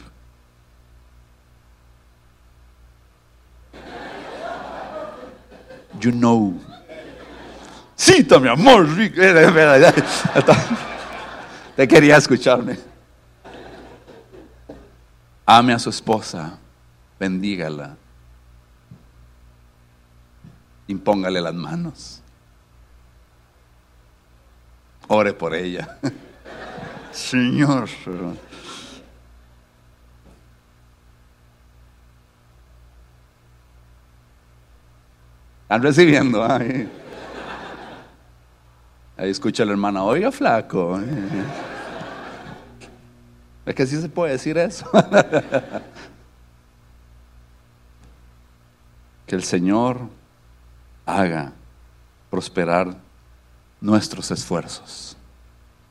[6.00, 6.58] You know.
[7.96, 8.88] Cita, mi amor.
[11.76, 12.78] Te quería escucharme.
[15.44, 16.60] Ame a su esposa
[17.24, 17.96] bendígala,
[20.86, 22.22] impóngale las manos,
[25.08, 25.98] ore por ella.
[27.12, 27.88] Señor.
[35.62, 36.44] Están recibiendo.
[36.44, 36.90] Ahí,
[39.16, 41.00] ahí escucha la hermana, oiga flaco.
[43.64, 44.90] Es que sí se puede decir eso.
[49.34, 50.00] el Señor
[51.06, 51.52] haga
[52.30, 52.96] prosperar
[53.80, 55.16] nuestros esfuerzos.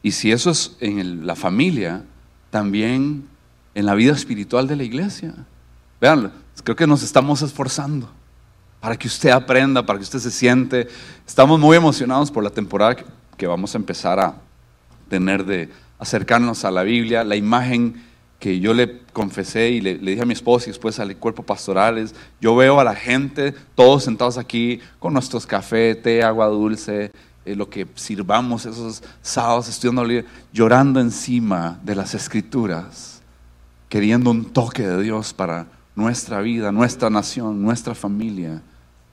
[0.01, 2.03] Y si eso es en la familia,
[2.49, 3.27] también
[3.75, 5.33] en la vida espiritual de la iglesia.
[6.01, 6.31] Vean,
[6.63, 8.09] creo que nos estamos esforzando
[8.79, 10.87] para que usted aprenda, para que usted se siente.
[11.25, 12.97] Estamos muy emocionados por la temporada
[13.37, 14.35] que vamos a empezar a
[15.09, 18.03] tener de acercarnos a la Biblia, la imagen
[18.43, 22.13] que yo le confesé y le, dije a mi esposa y después al cuerpo pastorales,
[22.41, 27.13] yo veo a la gente, todos sentados aquí con nuestros café, té, agua dulce,
[27.45, 33.21] eh, lo que sirvamos esos sábados estudiando llorando encima de las escrituras,
[33.87, 38.61] queriendo un toque de Dios para nuestra vida, nuestra nación, nuestra familia.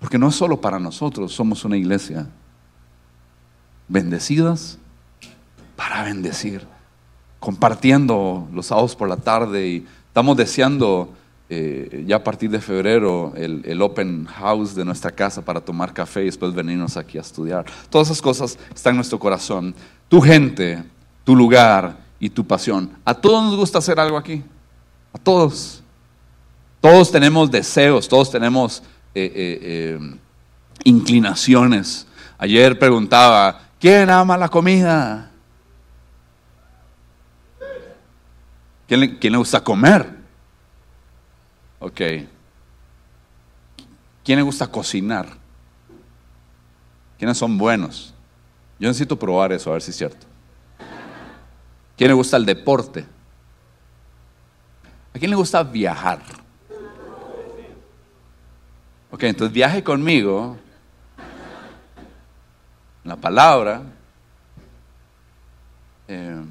[0.01, 2.27] Porque no es solo para nosotros, somos una iglesia
[3.87, 4.77] bendecidas
[5.77, 6.67] para bendecir
[7.41, 11.13] compartiendo los sábados por la tarde y estamos deseando
[11.49, 16.23] eh, ya a partir de febrero el, open house de nuestra casa para tomar café
[16.23, 17.65] y después venirnos aquí a estudiar.
[17.89, 19.75] Todas esas cosas están en nuestro corazón.
[20.09, 20.85] Tu gente,
[21.25, 22.91] tu lugar y tu pasión.
[23.05, 24.45] A todos nos gusta hacer algo aquí.
[25.13, 25.83] A todos.
[26.81, 28.83] Todos tenemos deseos, todos tenemos
[29.15, 29.99] eh, eh,
[30.85, 32.07] inclinaciones.
[32.39, 35.30] Ayer preguntaba, ¿quién ama la comida?
[38.91, 40.05] ¿Quién le, gusta comer?
[41.79, 42.01] Ok.
[44.25, 45.29] ¿Quién le gusta cocinar?
[47.17, 48.13] ¿Quiénes son buenos?
[48.81, 50.27] Yo necesito probar eso, a ver si es cierto.
[51.97, 53.07] ¿Quién le gusta el deporte?
[55.15, 56.21] ¿A quién le gusta viajar?
[59.13, 60.57] Ok, entonces viaje conmigo.
[63.05, 63.83] La palabra.
[66.09, 66.43] Eh,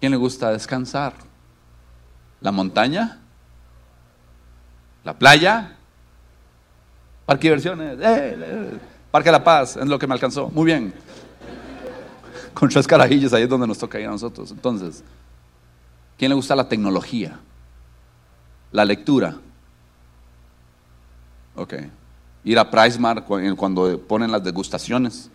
[0.00, 1.27] ¿Quién le gusta descansar?
[2.40, 3.18] La montaña,
[5.04, 5.76] la playa,
[7.26, 8.78] parque de diversiones, eh, eh,
[9.10, 10.48] parque de la paz, es lo que me alcanzó.
[10.48, 10.92] Muy bien.
[12.54, 14.50] Con tres carajillos ahí es donde nos toca ir a nosotros.
[14.50, 15.02] Entonces,
[16.16, 17.38] ¿quién le gusta la tecnología?
[18.72, 19.36] La lectura.
[21.56, 21.74] Ok.
[22.44, 25.30] Ir a Pricemar cuando ponen las degustaciones.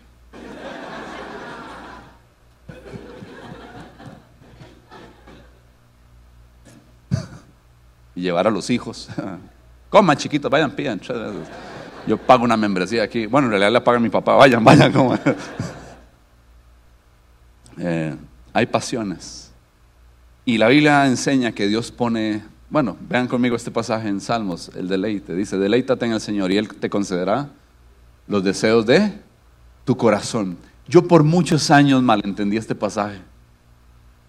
[8.23, 9.09] Llevar a los hijos.
[9.89, 10.99] Coman chiquitos, vayan, pidan.
[12.07, 13.27] Yo pago una membresía aquí.
[13.27, 14.35] Bueno, en realidad la paga mi papá.
[14.35, 15.19] Vayan, vayan, coman.
[17.75, 18.15] Eh,
[18.53, 19.51] hay pasiones.
[20.45, 24.87] Y la Biblia enseña que Dios pone Bueno, vean conmigo este pasaje en Salmos, el
[24.87, 25.33] deleite.
[25.33, 27.49] Dice, deleítate en el Señor y Él te concederá
[28.27, 29.11] los deseos de
[29.85, 30.55] tu corazón.
[30.87, 33.21] Yo por muchos años malentendí este pasaje.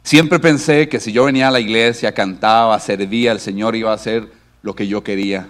[0.05, 3.95] Siempre pensé que si yo venía a la iglesia, cantaba, servía, el Señor iba a
[3.95, 5.49] hacer lo que yo quería.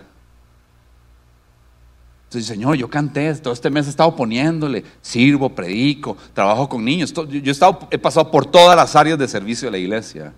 [2.26, 7.12] Entonces, Señor, yo canté, todo este mes he estado poniéndole, sirvo, predico, trabajo con niños.
[7.12, 7.52] Yo
[7.90, 10.32] he, pasado por todas las áreas de servicio de la iglesia.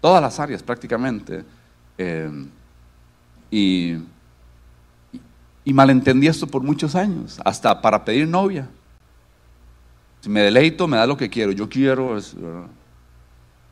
[0.00, 1.44] Todas las áreas prácticamente.
[1.98, 2.30] Eh,
[3.50, 3.96] y,
[5.64, 8.68] y malentendí esto por muchos años, hasta para pedir novia.
[10.20, 11.50] Si me deleito, me da lo que quiero.
[11.50, 12.36] Yo quiero, es,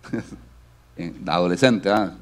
[1.27, 2.17] adolescente, ¿ah?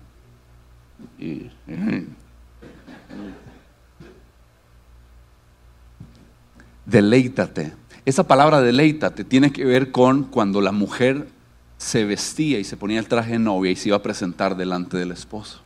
[6.87, 7.73] deleítate.
[8.05, 11.29] Esa palabra deleítate tiene que ver con cuando la mujer
[11.77, 14.97] se vestía y se ponía el traje de novia y se iba a presentar delante
[14.97, 15.66] del esposo.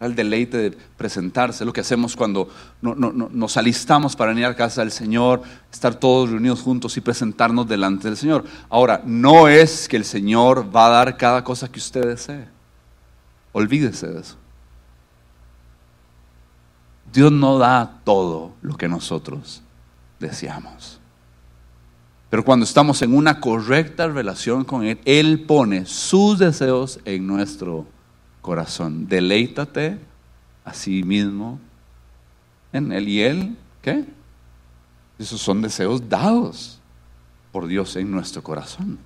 [0.00, 2.48] El deleite de presentarse, lo que hacemos cuando
[2.82, 8.08] nos alistamos para venir a casa del Señor, estar todos reunidos juntos y presentarnos delante
[8.08, 8.44] del Señor.
[8.68, 12.46] Ahora, no es que el Señor va a dar cada cosa que usted desee.
[13.52, 14.36] Olvídese de eso.
[17.12, 19.62] Dios no da todo lo que nosotros
[20.18, 20.98] deseamos.
[22.28, 27.86] Pero cuando estamos en una correcta relación con Él, Él pone sus deseos en nuestro
[28.44, 29.08] corazón.
[29.08, 29.98] Deleítate
[30.66, 31.58] a sí mismo
[32.74, 33.08] en Él.
[33.08, 34.04] ¿Y Él qué?
[35.18, 36.78] Esos son deseos dados
[37.52, 38.98] por Dios en nuestro corazón.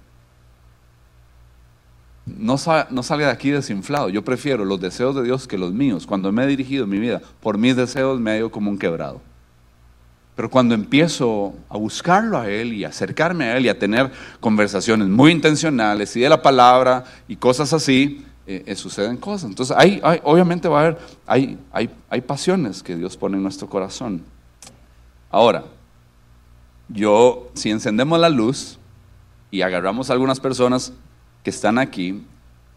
[2.27, 2.57] No,
[2.91, 4.09] no salga de aquí desinflado.
[4.09, 6.07] Yo prefiero los deseos de Dios que los míos.
[6.07, 9.21] Cuando me he dirigido mi vida por mis deseos, me ha ido como un quebrado.
[10.35, 15.09] Pero cuando empiezo a buscarlo a Él y acercarme a Él y a tener conversaciones
[15.09, 19.51] muy intencionales y de la palabra y cosas así, eh, eh, suceden cosas.
[19.51, 23.69] Entonces, hay, obviamente va a haber, hay, hay, hay pasiones que Dios pone en nuestro
[23.69, 24.23] corazón.
[25.31, 25.65] Ahora,
[26.89, 28.79] yo, si encendemos la luz
[29.51, 30.95] y agarramos a algunas personas
[31.45, 32.25] que están aquí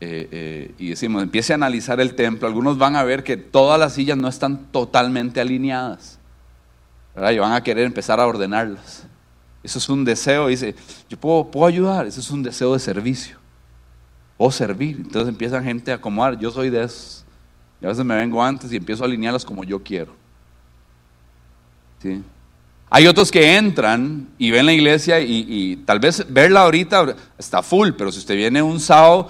[0.01, 3.93] eh, y decimos, empiece a analizar el templo, algunos van a ver que todas las
[3.93, 6.19] sillas no están totalmente alineadas.
[7.15, 9.05] Y van a querer empezar a ordenarlas.
[9.63, 10.75] Eso es un deseo, dice,
[11.07, 13.40] yo puedo, puedo ayudar, eso es un deseo de servicio.
[14.43, 14.95] O servir.
[14.97, 17.23] Entonces empiezan gente a acomodar, yo soy de esos.
[17.80, 20.13] Y a veces me vengo antes y empiezo a alinearlas como yo quiero.
[22.01, 22.23] ¿Sí?
[22.89, 27.91] Hay otros que entran y ven la iglesia y, tal vez verla ahorita está full,
[27.95, 29.30] pero si usted viene un sábado,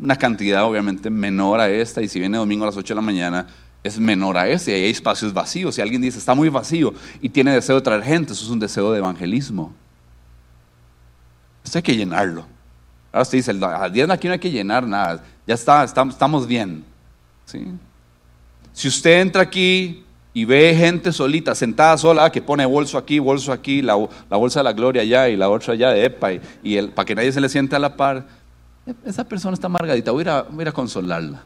[0.00, 3.02] una cantidad obviamente menor a esta, y si viene domingo a las 8 de la
[3.04, 3.48] mañana,
[3.82, 4.70] es menor a ese.
[4.70, 5.74] Y hay espacios vacíos.
[5.74, 8.60] Si alguien dice, está muy vacío y tiene deseo de traer gente, eso es un
[8.60, 9.74] deseo de evangelismo.
[11.64, 12.55] Esto hay que llenarlo.
[13.16, 15.24] Ahora usted dice, día de aquí no hay que llenar nada.
[15.46, 16.84] Ya está, estamos bien.
[17.46, 17.64] ¿Sí?
[18.74, 23.52] Si usted entra aquí y ve gente solita, sentada sola, que pone bolso aquí, bolso
[23.52, 26.90] aquí, la, bolsa de la gloria allá y la otra allá de EPA, y, el,
[26.90, 28.26] para que nadie se le siente a la par,
[29.02, 31.42] esa persona está amargadita, voy voy a, ir a consolarla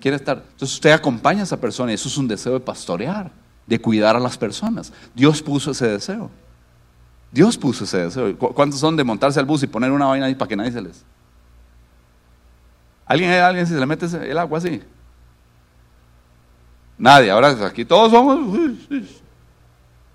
[0.00, 0.36] quiere estar.
[0.52, 3.32] Entonces usted acompaña a esa persona y eso es un deseo de pastorear,
[3.66, 4.92] de cuidar a las personas.
[5.12, 6.30] Dios puso ese deseo.
[7.30, 8.34] Dios puso ese.
[8.34, 10.80] ¿Cuántos son de montarse al bus y poner una vaina ahí para que nadie se
[10.80, 11.04] les...
[13.06, 14.82] ¿Alguien, alguien si se le mete el agua así?
[16.96, 17.30] Nadie.
[17.30, 18.58] Ahora aquí todos somos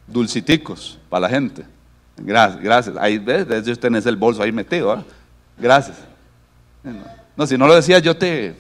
[0.07, 1.65] dulciticos para la gente.
[2.17, 2.97] Gracias, gracias.
[2.97, 5.03] Ahí ves, usted tenés el bolso ahí metido.
[5.57, 5.97] Gracias.
[7.35, 8.55] No, si no lo decía yo te,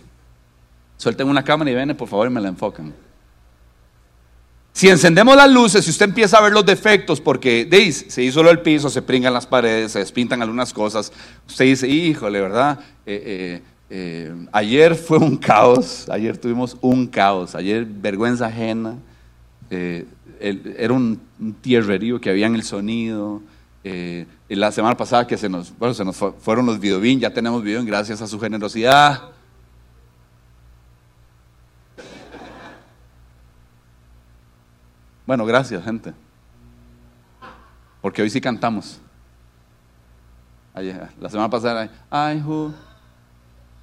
[1.03, 2.93] Suelten una cámara y ven, por favor, y me la enfocan.
[4.73, 8.05] Si encendemos las luces, si usted empieza a ver los defectos, porque ¿veis?
[8.07, 11.13] se hizo el piso, se pringan las paredes, se despintan algunas cosas,
[11.47, 12.79] usted dice, híjole, ¿verdad?
[13.05, 18.97] Eh, eh, eh, ayer fue un caos, ayer tuvimos un caos, ayer vergüenza ajena,
[19.69, 21.21] era un,
[21.61, 23.43] tierrerío que había en el sonido.
[24.49, 27.85] la semana pasada que se nos, bueno, se nos fueron los videobin, ya tenemos video
[27.85, 29.32] gracias a su generosidad.
[35.25, 36.13] Bueno, gracias, gente.
[38.01, 38.99] Porque hoy sí cantamos.
[41.19, 42.43] la semana pasada, ay,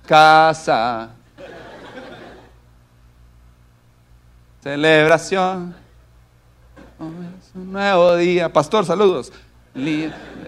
[0.06, 1.10] casa,
[4.62, 5.74] celebración,
[6.98, 8.52] un nuevo día.
[8.52, 9.32] Pastor, saludos.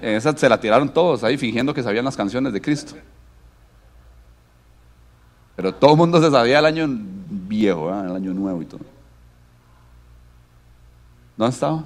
[0.02, 2.94] Esa se la tiraron todos ahí fingiendo que sabían las canciones de Cristo.
[5.56, 8.91] Pero todo el mundo se sabía el año viejo, el año nuevo y todo.
[11.36, 11.84] ¿Dónde estaba?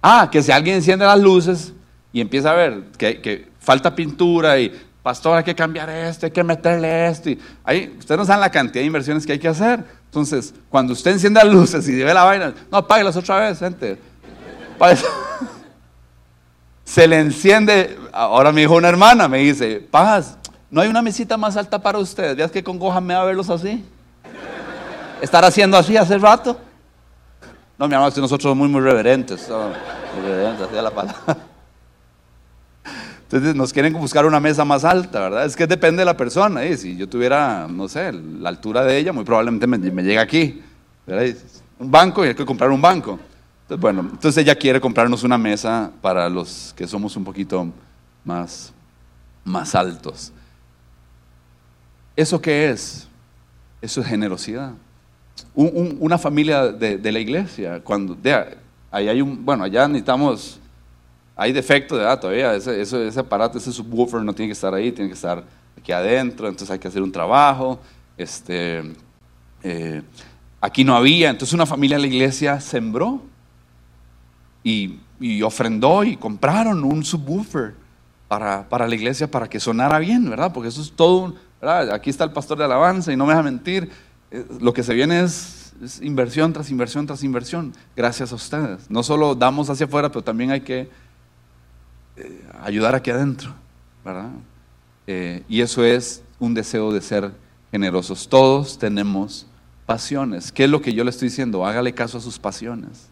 [0.00, 1.72] Ah, que si alguien enciende las luces
[2.12, 4.72] y empieza a ver que, falta pintura y
[5.02, 7.30] pastor, hay que cambiar esto, hay que meterle esto.
[7.30, 9.84] Y ahí, ustedes no saben la cantidad de inversiones que hay que hacer.
[10.06, 13.98] Entonces, cuando usted enciende las luces y ve la vaina, no, apáguelas otra vez, gente.
[16.84, 20.36] Se le enciende, ahora me dijo una hermana, me dice, paz,
[20.70, 22.36] no hay una mesita más alta para ustedes.
[22.36, 23.84] Veas que congoja me va a verlos así.
[25.20, 26.58] Estar haciendo así hace rato.
[27.82, 29.48] No, mi hermano, nosotros somos muy, muy reverentes.
[30.24, 31.36] Reverentes, así la palabra.
[33.22, 35.44] Entonces nos quieren buscar una mesa más alta, ¿verdad?
[35.46, 36.62] Es que depende de la persona.
[36.62, 36.76] ¿eh?
[36.76, 40.62] Si yo tuviera, no sé, la altura de ella, muy probablemente me, llega aquí.
[41.76, 43.18] Un banco y hay que comprar un banco.
[43.62, 47.66] Entonces, bueno, entonces ella quiere comprarnos una mesa para los que somos un poquito
[48.24, 48.72] más,
[49.42, 50.32] más altos.
[52.14, 53.08] ¿Eso qué es?
[53.80, 54.70] Eso es generosidad.
[55.54, 58.16] Una familia de, la iglesia, cuando,
[58.90, 60.60] ahí hay un, bueno, allá necesitamos
[61.36, 64.92] hay defecto de ah, todavía, ese, ese, aparato, ese subwoofer no tiene que estar ahí,
[64.92, 65.42] tiene que estar
[65.76, 67.80] aquí adentro, entonces hay que hacer un trabajo.
[68.16, 68.82] Este,
[69.62, 70.02] eh,
[70.60, 73.22] aquí no había, entonces una familia de la iglesia sembró
[74.62, 74.98] y,
[75.42, 77.74] ofrendó y compraron un subwoofer
[78.28, 80.52] para, para, la iglesia para que sonara bien, ¿verdad?
[80.52, 81.92] Porque eso es todo, ¿verdad?
[81.92, 83.90] Aquí está el pastor de alabanza y no me deja mentir,
[84.60, 88.90] lo que se viene es, inversión tras inversión tras inversión, gracias a ustedes.
[88.90, 90.88] No solo damos hacia afuera, pero también hay que
[92.16, 93.54] eh, ayudar aquí adentro.
[95.06, 97.32] Eh, y eso es un deseo de ser
[97.70, 98.28] generosos.
[98.28, 99.46] Todos tenemos
[99.86, 100.52] pasiones.
[100.52, 101.66] ¿Qué es lo que yo le estoy diciendo?
[101.66, 103.08] Hágale caso a sus pasiones.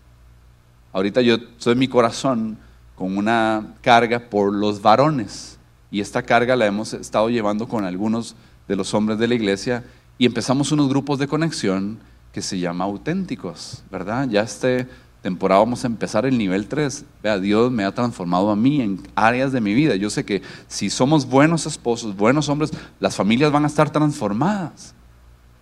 [0.93, 2.57] Ahorita yo soy mi corazón
[2.95, 5.59] con una carga por los varones.
[5.91, 8.37] Y esta carga la hemos estado llevando con algunos
[8.69, 9.85] de los hombres de la iglesia
[10.21, 11.99] y empezamos unos grupos de conexión
[12.31, 14.29] que se llama auténticos, ¿verdad?
[14.29, 14.87] Ya este
[15.23, 17.07] temporada vamos a empezar el nivel 3.
[17.23, 19.97] Vea, Dios me ha transformado a mí en áreas de mi vida.
[19.97, 24.95] Yo sé que si somos buenos esposos, buenos hombres, las familias van a estar transformadas.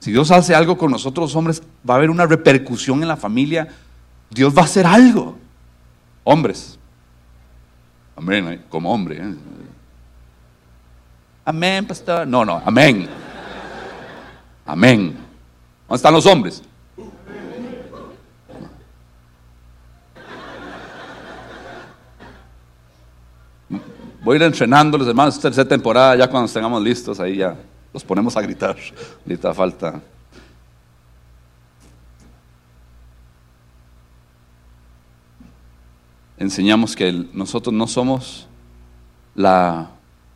[0.01, 3.69] Si Dios hace algo con nosotros hombres, va a haber una repercusión en la familia.
[4.29, 5.39] Dios va a hacer algo.
[6.25, 6.77] Hombres.
[8.17, 8.61] Amén, ¿eh?
[8.69, 9.19] como hombre.
[9.23, 9.35] ¿eh?
[11.45, 12.27] Amén, pastor.
[12.27, 13.28] No, no, amén.
[14.69, 15.17] Amén.
[15.89, 16.63] ¿Dónde están los hombres?
[24.23, 27.57] Voy a ir entrenando los hermanos, tercera temporada, ya cuando estemos listos, ahí ya
[27.95, 28.77] los ponemos a gritar.
[29.25, 30.03] Ahorita falta.
[36.37, 38.47] Enseñamos que nosotros no somos
[39.35, 39.89] la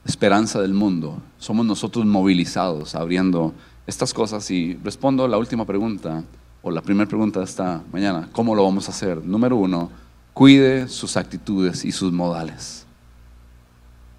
[0.07, 3.53] esperanza del mundo, somos nosotros movilizados, abriendo
[3.87, 4.51] estas cosas.
[4.51, 6.23] Y respondo la última pregunta,
[6.63, 9.25] o la primera pregunta de esta mañana, ¿cómo lo vamos a hacer?
[9.25, 9.91] Número uno,
[10.33, 12.87] cuide sus actitudes y sus modales.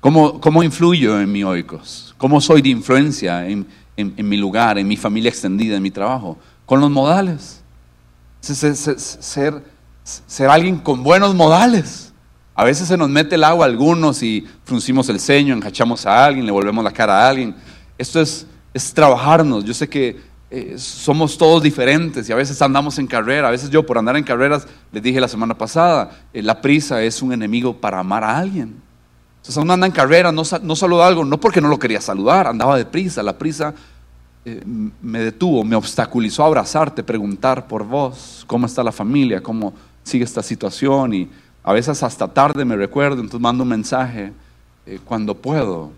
[0.03, 2.13] ¿Cómo, cómo influyo en mi oikos?
[2.17, 6.37] ¿Cómo soy de influencia en, mi lugar, en mi familia extendida, en mi trabajo?
[6.65, 7.61] Con los modales.
[8.41, 9.63] Ser,
[10.03, 12.11] ser, alguien con buenos modales.
[12.53, 16.25] A veces se nos mete el agua a algunos y fruncimos el ceño, enjachamos a
[16.25, 17.55] alguien, le volvemos la cara a alguien.
[17.97, 19.63] Esto es, es trabajarnos.
[19.65, 23.47] Yo sé que eh, somos todos diferentes y a veces andamos en carrera.
[23.47, 27.01] A veces yo por andar en carreras, les dije la semana pasada, eh, la prisa
[27.01, 28.75] es un enemigo para amar a alguien.
[29.37, 32.47] Entonces uno anda en carrera, no, no saludó algo, no porque no lo quería saludar,
[32.47, 33.21] andaba deprisa.
[33.23, 33.73] La prisa
[34.45, 39.73] eh, me detuvo, me obstaculizó a abrazarte, preguntar por vos, cómo está la familia, cómo
[40.03, 41.13] sigue esta situación.
[41.13, 41.29] Y
[41.63, 44.33] a veces hasta tarde me recuerdo, entonces mando un mensaje
[44.85, 45.91] eh, cuando puedo.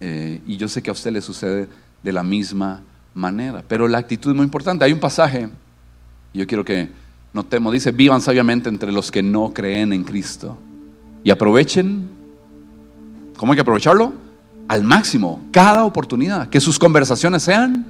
[0.00, 1.68] Eh, y yo sé que a usted le sucede
[2.02, 2.82] de la misma
[3.14, 3.62] manera.
[3.66, 4.84] Pero la actitud es muy importante.
[4.84, 5.48] Hay un pasaje,
[6.34, 6.90] yo quiero que
[7.32, 10.58] notemos, dice, vivan sabiamente entre los que no creen en Cristo
[11.24, 12.16] y aprovechen
[13.36, 14.12] ¿Cómo hay que aprovecharlo?
[14.68, 17.86] Al máximo, cada oportunidad, que sus conversaciones sean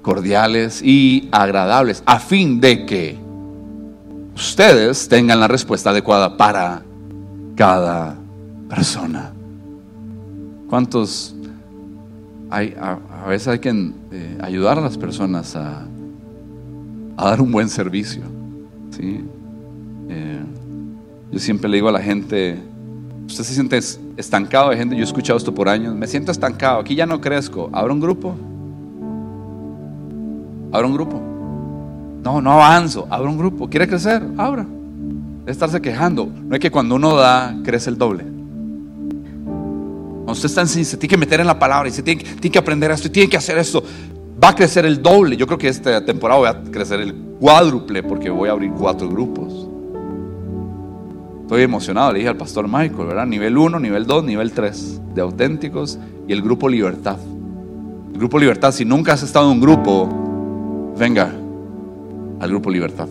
[0.00, 3.18] cordiales y agradables, a fin de que
[4.34, 6.82] ustedes tengan la respuesta adecuada para
[7.54, 8.16] cada
[8.68, 9.32] persona.
[10.72, 11.34] ¿Cuántos
[12.48, 12.74] hay?
[12.80, 15.86] A, veces hay que eh, ayudar a las personas a,
[17.14, 18.22] dar un buen servicio.
[18.88, 19.22] ¿sí?
[20.08, 20.40] Eh,
[21.30, 22.58] yo siempre le digo a la gente,
[23.26, 23.78] usted se siente
[24.16, 27.20] estancado de gente, yo he escuchado esto por años, me siento estancado, aquí ya no
[27.20, 28.34] crezco, ¿abra un grupo?
[30.72, 31.20] ¿Abra un grupo?
[32.24, 34.22] No, no avanzo, abra un grupo, ¿quiere crecer?
[34.38, 34.66] Abra.
[35.44, 38.31] Estarse quejando, no es que cuando uno da, crece el doble.
[40.32, 42.90] Cuando usted está en se tiene que meter en la palabra y tiene que aprender
[42.90, 43.84] esto y tiene que hacer esto,
[44.42, 45.36] va a crecer el doble.
[45.36, 49.10] Yo creo que esta temporada voy a crecer el cuádruple porque voy a abrir cuatro
[49.10, 49.68] grupos.
[51.42, 53.26] Estoy emocionado, le dije al pastor Michael, ¿verdad?
[53.26, 57.18] Nivel 1, nivel 2, nivel 3 de auténticos y el grupo Libertad.
[58.14, 61.30] El grupo Libertad, si nunca has estado en un grupo, venga
[62.40, 63.08] al grupo Libertad.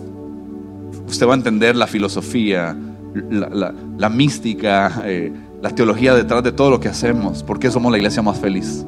[1.08, 2.76] Usted va a entender la filosofía,
[3.14, 5.32] la, mística, eh,
[5.62, 7.44] la teología detrás de todo lo que hacemos.
[7.44, 8.86] ¿Por qué somos la iglesia más feliz?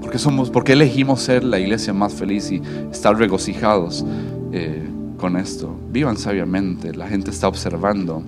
[0.00, 4.04] ¿Por qué, somos, por qué elegimos ser la iglesia más feliz y estar regocijados
[4.52, 4.82] eh,
[5.18, 5.74] con esto?
[5.90, 8.22] Vivan sabiamente, la gente está observando.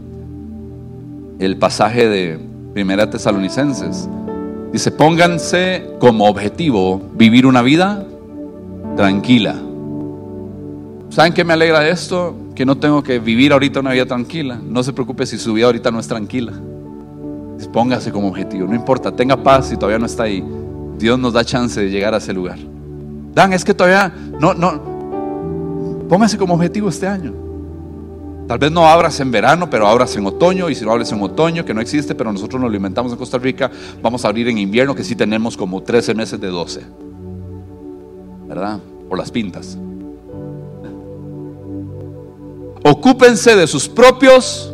[1.38, 2.38] El pasaje de
[2.72, 4.08] Primera Tesalonicenses
[4.72, 8.06] dice, pónganse como objetivo vivir una vida
[8.96, 9.56] tranquila.
[11.10, 12.36] ¿Saben qué me alegra de esto?
[12.54, 14.60] Que no tengo que vivir ahorita una vida tranquila.
[14.62, 16.52] No se preocupe si su vida ahorita no es tranquila.
[17.72, 20.44] Póngase como objetivo, no importa, tenga paz si todavía no está ahí.
[20.98, 22.58] Dios nos da chance de llegar a ese lugar.
[23.34, 26.06] Dan, es que todavía no, no.
[26.08, 27.32] Póngase como objetivo este año.
[28.46, 30.68] Tal vez no abras en verano, pero abras en otoño.
[30.68, 33.38] Y si no abres en otoño, que no existe, pero nosotros nos lo en Costa
[33.38, 33.70] Rica,
[34.02, 36.82] vamos a abrir en invierno, que sí tenemos como 13 meses de 12.
[38.48, 38.80] ¿Verdad?
[39.08, 39.78] Por las pintas.
[42.84, 44.72] Ocúpense de sus propios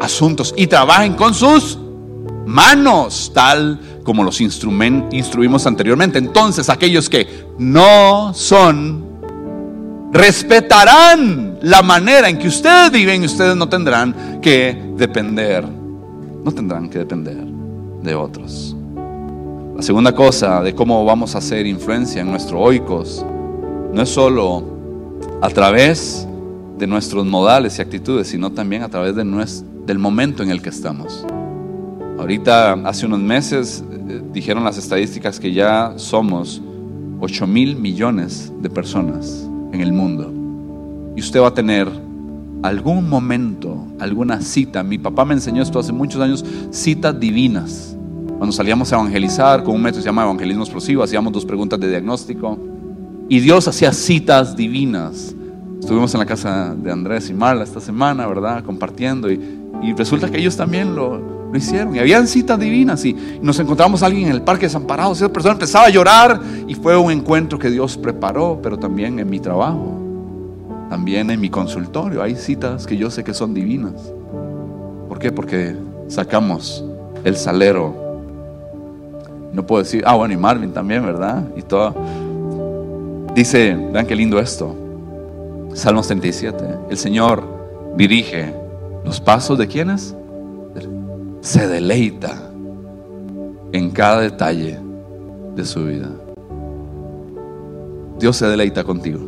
[0.00, 1.78] asuntos y trabajen con sus
[2.46, 6.18] manos, tal como los instruimos anteriormente.
[6.18, 9.10] Entonces aquellos que no son
[10.12, 16.88] respetarán la manera en que ustedes viven y ustedes no tendrán que depender, no tendrán
[16.88, 17.44] que depender
[18.02, 18.74] de otros.
[19.76, 23.24] La segunda cosa de cómo vamos a hacer influencia en nuestro oikos
[23.92, 24.62] no es solo
[25.40, 26.26] a través
[26.80, 29.20] de nuestros modales y actitudes, sino también a través de
[29.86, 31.26] del momento en el que estamos.
[32.18, 36.62] Ahorita, hace unos meses, eh, dijeron las estadísticas que ya somos
[37.20, 40.32] 8 mil millones de personas en el mundo.
[41.16, 41.86] Y usted va a tener
[42.62, 44.82] algún momento, alguna cita.
[44.82, 47.94] Mi papá me enseñó esto hace muchos años, citas divinas.
[48.38, 51.78] Cuando salíamos a evangelizar con un método que se llama evangelismo explosivo, hacíamos dos preguntas
[51.78, 52.58] de diagnóstico.
[53.28, 55.34] Y Dios hacía citas divinas.
[55.80, 58.62] Estuvimos en la casa de Andrés y Marla esta semana, ¿verdad?
[58.62, 59.30] Compartiendo.
[59.30, 59.40] Y,
[59.82, 61.18] y resulta que ellos también lo,
[61.50, 61.94] lo hicieron.
[61.96, 63.04] Y habían citas divinas.
[63.04, 65.12] Y, nos encontramos a alguien en el parque desamparado.
[65.12, 66.40] Esa persona empezaba a llorar.
[66.68, 69.98] Y fue un encuentro que Dios preparó, pero también en mi trabajo.
[70.88, 72.22] También en mi consultorio.
[72.22, 74.12] Hay citas que yo sé que son divinas.
[75.08, 75.32] ¿Por qué?
[75.32, 75.74] Porque
[76.08, 76.84] sacamos
[77.24, 77.94] el salero.
[79.52, 81.42] No puedo decir, ah, bueno, y Marvin también, ¿verdad?
[81.56, 81.94] Y todo.
[83.34, 84.76] Dice, vean qué lindo esto.
[85.74, 86.64] Salmos 37.
[86.90, 87.42] El Señor
[87.96, 88.52] dirige
[89.04, 90.14] los pasos de quienes?
[91.40, 92.50] se deleita
[93.72, 94.78] en cada detalle
[95.54, 96.08] de su vida.
[98.18, 99.20] Dios se deleita contigo.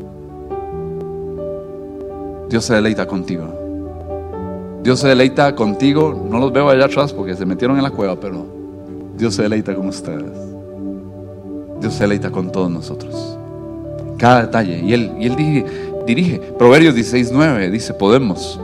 [2.50, 3.46] Dios se deleita contigo.
[4.82, 6.26] Dios se deleita contigo.
[6.28, 8.44] No los veo allá atrás porque se metieron en la cueva, pero
[9.16, 10.38] Dios se deleita con ustedes.
[11.80, 13.38] Dios se deleita con todos nosotros.
[14.18, 14.80] Cada detalle.
[14.84, 15.64] Y Él, y él
[16.06, 16.38] dirige.
[16.58, 18.60] Proverbios 16.9 dice, podemos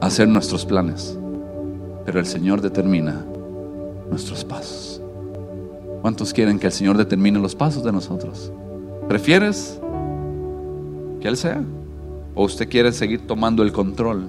[0.00, 1.18] hacer nuestros planes
[2.06, 3.26] pero el Señor determina
[4.08, 5.02] nuestros pasos.
[6.02, 8.52] ¿Cuántos quieren que el Señor determine los pasos de nosotros?
[9.08, 9.80] ¿Prefieres
[11.20, 11.64] que Él sea?
[12.36, 14.28] ¿O usted quiere seguir tomando el control?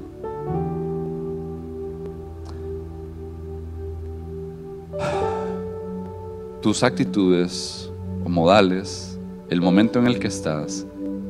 [6.64, 7.92] Tus actitudes
[8.26, 10.88] o modales, el momento en el que estás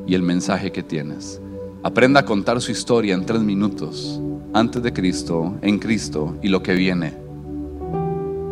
[0.08, 1.40] y el mensaje que tienes.
[1.82, 4.20] Aprenda a contar su historia en tres minutos
[4.54, 7.14] antes de Cristo, en Cristo y lo que viene.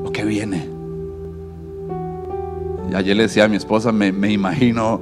[0.05, 0.69] Lo que viene.
[2.91, 5.01] Y ayer le decía a mi esposa, me, imagino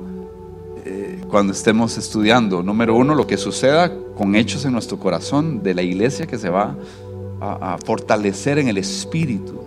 [0.84, 5.74] eh, cuando estemos estudiando, número uno, lo que suceda con hechos en nuestro corazón de
[5.74, 6.76] la iglesia que se va
[7.40, 9.60] a, a fortalecer en el espíritu,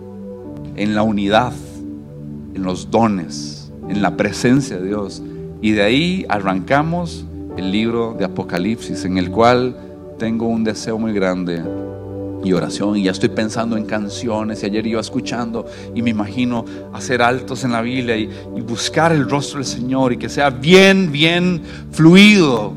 [0.74, 1.52] en la unidad,
[2.54, 5.22] en los dones, en la presencia de Dios.
[5.60, 7.24] Y de ahí arrancamos
[7.56, 9.76] el libro de Apocalipsis, en el cual
[10.18, 11.62] tengo un deseo muy grande
[12.44, 16.64] y oración y ya estoy pensando en canciones y ayer iba escuchando y me imagino
[16.92, 18.28] hacer altos en la Biblia y,
[18.68, 22.74] buscar el rostro del Señor y que sea bien, bien fluido,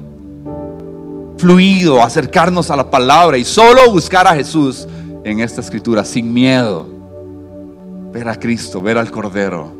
[1.38, 4.88] fluido, acercarnos a la palabra y solo buscar a Jesús
[5.23, 6.88] en esta escritura sin miedo,
[8.13, 9.73] ver a Cristo, ver al Cordero,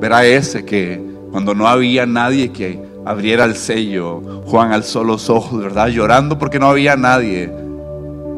[0.00, 5.28] ver a ese que cuando no había nadie que abriera el sello, Juan alzó los
[5.28, 5.88] ojos, ¿verdad?
[5.88, 7.52] Llorando porque no había nadie.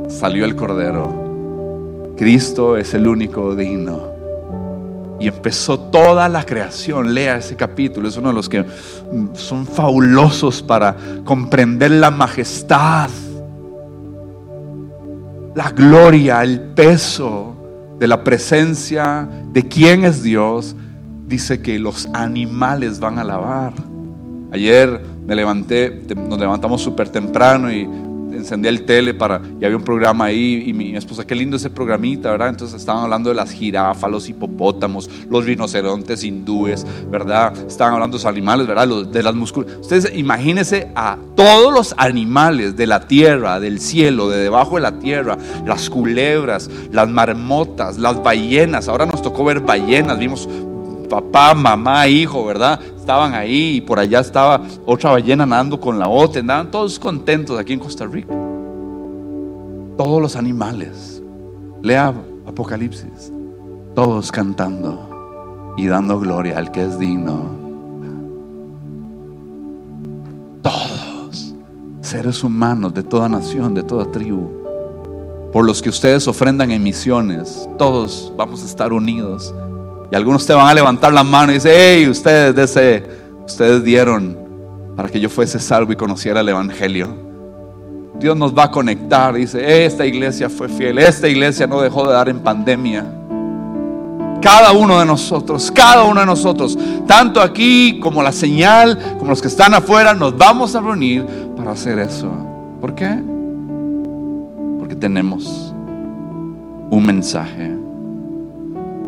[0.09, 2.15] Salió el Cordero.
[2.17, 4.01] Cristo es el único digno.
[5.21, 7.13] Y empezó toda la creación.
[7.13, 8.09] Lea ese capítulo.
[8.09, 8.65] Es uno de los que
[9.35, 13.11] son fabulosos para comprender la majestad
[15.55, 17.57] la gloria, el peso
[17.99, 20.75] de la presencia de quién es Dios,
[21.27, 23.73] dice que los animales van a alabar.
[24.53, 27.89] Ayer me levanté, nos levantamos súper temprano y
[28.33, 31.71] encendí el tele para, y había un programa ahí, y mi esposa, qué lindo ese
[31.71, 32.51] programita, ¿verdad?
[32.51, 37.53] Entonces estaban hablando de las jirafas, los hipopótamos, los rinocerontes hindúes, ¿verdad?
[37.67, 38.87] Estaban hablando de los animales, ¿verdad?
[39.07, 39.73] de las musculas.
[39.81, 44.99] Ustedes imagínense a todos los animales de la tierra, del cielo, de debajo de la
[44.99, 48.89] tierra, las culebras, las marmotas, las ballenas.
[48.89, 50.49] Ahora nos tocó ver ballenas, vimos
[51.07, 52.81] papá, mamá, hijo, ¿verdad?
[52.97, 57.59] Estaban ahí y por allá estaba otra ballena nadando con la otra, andaban todos contentos
[57.59, 58.35] aquí en Costa Rica.
[59.97, 61.23] Todos los animales,
[61.83, 62.13] lea
[62.47, 63.33] Apocalipsis,
[63.95, 67.57] todos cantando y dando gloria al que es digno.
[70.63, 71.55] Todos,
[72.01, 74.51] seres humanos de toda nación, de toda tribu,
[75.53, 79.55] por los que ustedes ofrendan en misiones, todos vamos a estar unidos
[80.11, 84.37] y algunos te van a levantar la mano y dicen, hey, ustedes dieron
[84.97, 87.27] para que yo fuese salvo y conociera el Evangelio.
[88.19, 89.35] Dios nos va a conectar.
[89.35, 93.05] Dice, esta iglesia fue fiel, esta iglesia no dejó de dar en pandemia.
[94.41, 99.43] Cada uno de nosotros, cada uno de nosotros, tanto aquí como la señal, como los
[99.43, 101.27] que están afuera, nos vamos a reunir
[101.57, 102.31] para hacer eso.
[102.81, 103.23] ¿Por qué?
[104.79, 105.75] Porque tenemos
[106.91, 107.77] un mensaje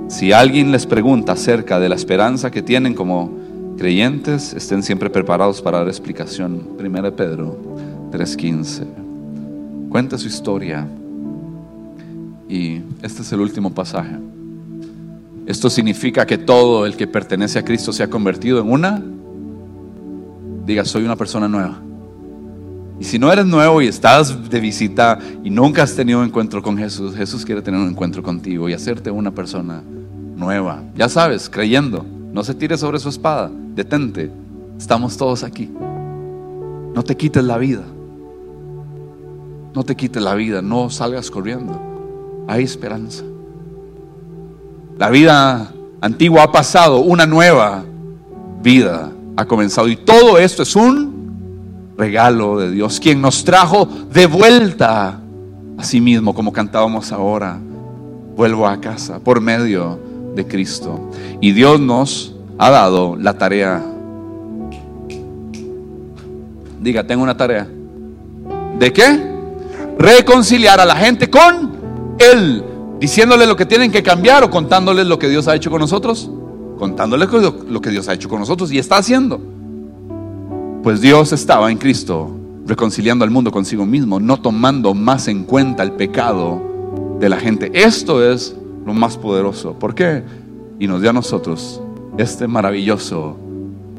[0.08, 3.30] si alguien les pregunta acerca de la esperanza que tienen como
[3.76, 6.76] creyentes, estén siempre preparados para dar explicación.
[6.78, 7.58] 1 Pedro
[8.10, 8.86] 3:15.
[9.90, 10.86] Cuenta su historia.
[12.48, 14.16] Y este es el último pasaje.
[15.46, 19.02] Esto significa que todo el que pertenece a Cristo se ha convertido en una,
[20.64, 21.78] diga, soy una persona nueva.
[22.98, 26.62] Y si no eres nuevo y estás de visita y nunca has tenido un encuentro
[26.62, 29.82] con Jesús, Jesús quiere tener un encuentro contigo y hacerte una persona
[30.38, 30.82] nueva.
[30.96, 32.06] Ya sabes, creyendo.
[32.32, 33.50] No se tire sobre su espada.
[33.74, 34.30] Detente.
[34.78, 35.68] Estamos todos aquí.
[36.94, 37.82] No te quites la vida.
[39.74, 40.62] No te quites la vida.
[40.62, 41.78] No salgas corriendo.
[42.46, 43.24] Hay esperanza.
[44.96, 47.00] La vida antigua ha pasado.
[47.00, 47.84] Una nueva
[48.62, 49.88] vida ha comenzado.
[49.88, 51.18] Y todo esto es un
[51.96, 55.20] regalo de Dios, quien nos trajo de vuelta
[55.76, 57.58] a sí mismo, como cantábamos ahora.
[58.36, 61.10] Vuelvo a casa por medio de Cristo.
[61.40, 63.84] Y Dios nos ha dado la tarea.
[66.80, 67.68] Diga, tengo una tarea.
[68.78, 69.20] ¿De qué?
[69.98, 72.64] Reconciliar a la gente con Él.
[73.00, 76.30] Diciéndole lo que tienen que cambiar o contándoles lo que Dios ha hecho con nosotros.
[76.78, 77.28] Contándoles
[77.68, 79.40] lo que Dios ha hecho con nosotros y está haciendo.
[80.82, 82.30] Pues Dios estaba en Cristo
[82.68, 86.60] reconciliando al mundo consigo mismo, no tomando más en cuenta el pecado
[87.18, 87.70] de la gente.
[87.74, 88.54] Esto es
[88.88, 89.74] lo más poderoso.
[89.74, 90.24] ¿Por qué?
[90.78, 91.82] Y nos dio a nosotros
[92.16, 93.36] este maravilloso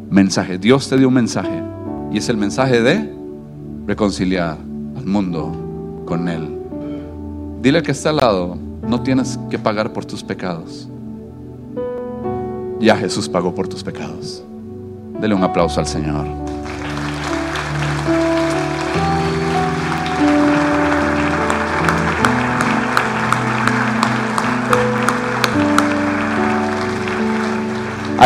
[0.09, 0.57] mensaje.
[0.57, 1.61] Dios te dio un mensaje
[2.11, 3.13] y es el mensaje de
[3.85, 4.57] reconciliar
[4.97, 6.57] al mundo con Él.
[7.61, 10.89] Dile que está al lado, no tienes que pagar por tus pecados.
[12.79, 14.43] Ya Jesús pagó por tus pecados.
[15.21, 16.25] Dele un aplauso al Señor.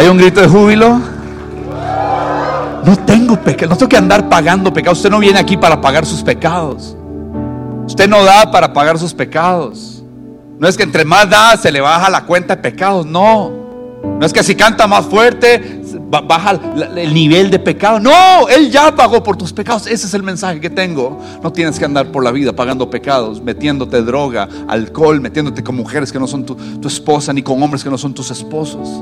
[0.04, 1.00] ¿Hay un grito de júbilo?
[2.84, 4.98] No tengo pecado, no tengo que andar pagando pecados.
[4.98, 6.98] Usted no viene aquí para pagar sus pecados.
[7.88, 10.04] Usted no da para pagar sus pecados.
[10.60, 13.50] No es que entre más da se le baja la cuenta de pecados, no.
[14.20, 15.82] No es que si canta más fuerte
[16.28, 16.60] baja
[16.98, 17.98] el nivel de pecado.
[17.98, 19.88] No, Él ya pagó por tus pecados.
[19.88, 21.18] Ese es el mensaje que tengo.
[21.42, 26.12] No tienes que andar por la vida pagando pecados, metiéndote droga, alcohol, metiéndote con mujeres
[26.12, 29.02] que no son tu, tu esposa, ni con hombres que no son tus esposos.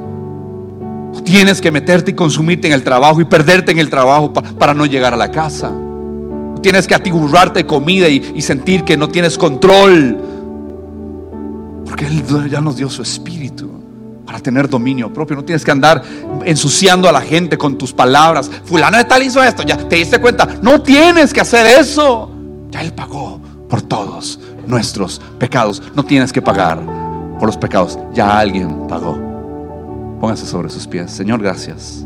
[1.23, 4.85] Tienes que meterte y consumirte en el trabajo y perderte en el trabajo para no
[4.85, 5.71] llegar a la casa.
[6.61, 10.17] Tienes que atiburrarte comida y, sentir que no tienes control.
[11.85, 13.69] Porque Él ya nos dio su espíritu
[14.25, 15.35] para tener dominio propio.
[15.35, 16.03] No tienes que andar
[16.45, 18.49] ensuciando a la gente con tus palabras.
[18.63, 19.63] Fulano de tal hizo esto.
[19.63, 20.47] Ya te diste cuenta.
[20.61, 22.31] No tienes que hacer eso.
[22.69, 25.81] Ya Él pagó por todos nuestros pecados.
[25.95, 26.79] No tienes que pagar
[27.39, 27.97] por los pecados.
[28.13, 29.30] Ya alguien pagó.
[30.21, 31.09] Póngase sobre sus pies.
[31.11, 32.05] Señor, gracias.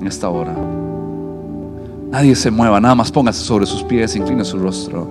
[0.00, 0.54] En esta hora.
[2.10, 5.08] Nadie se mueva, nada más póngase sobre sus pies, incline su rostro.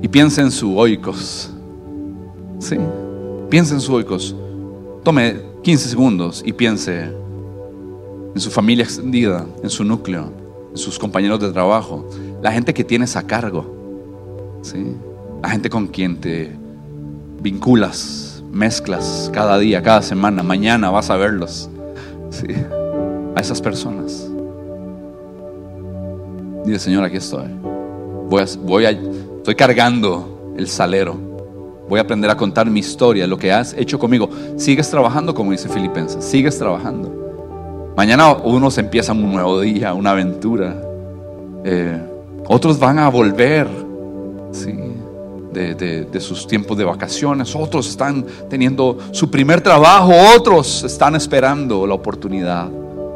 [0.00, 1.50] Y piense en su oikos.
[2.60, 2.76] Sí,
[3.50, 4.34] piense en su oikos.
[5.02, 7.12] Tome 15 segundos y piense
[8.34, 10.30] en su familia extendida, en su núcleo,
[10.70, 12.08] en sus compañeros de trabajo,
[12.40, 13.66] la gente que tienes a cargo.
[14.62, 14.94] ¿sí?
[15.42, 16.52] La gente con quien te
[17.42, 21.68] vinculas, mezclas cada día, cada semana, mañana vas a verlos.
[22.30, 22.46] ¿sí?
[23.36, 24.28] A esas personas.
[26.64, 27.46] Dile, Señor, aquí estoy.
[28.28, 31.16] Voy a, voy estoy cargando el salero.
[31.88, 34.28] Voy a aprender a contar mi historia, lo que has hecho conmigo.
[34.56, 36.24] Sigues trabajando, como dice Filipenses.
[36.24, 37.92] Sigues trabajando.
[37.96, 40.80] Mañana unos empiezan un nuevo día, una aventura.
[41.64, 42.00] Eh,
[42.46, 43.66] otros van a volver
[44.52, 44.72] ¿sí?
[45.52, 45.74] De,
[46.04, 47.54] de, sus tiempos de vacaciones.
[47.54, 50.12] Otros están teniendo su primer trabajo.
[50.36, 52.68] Otros están esperando la oportunidad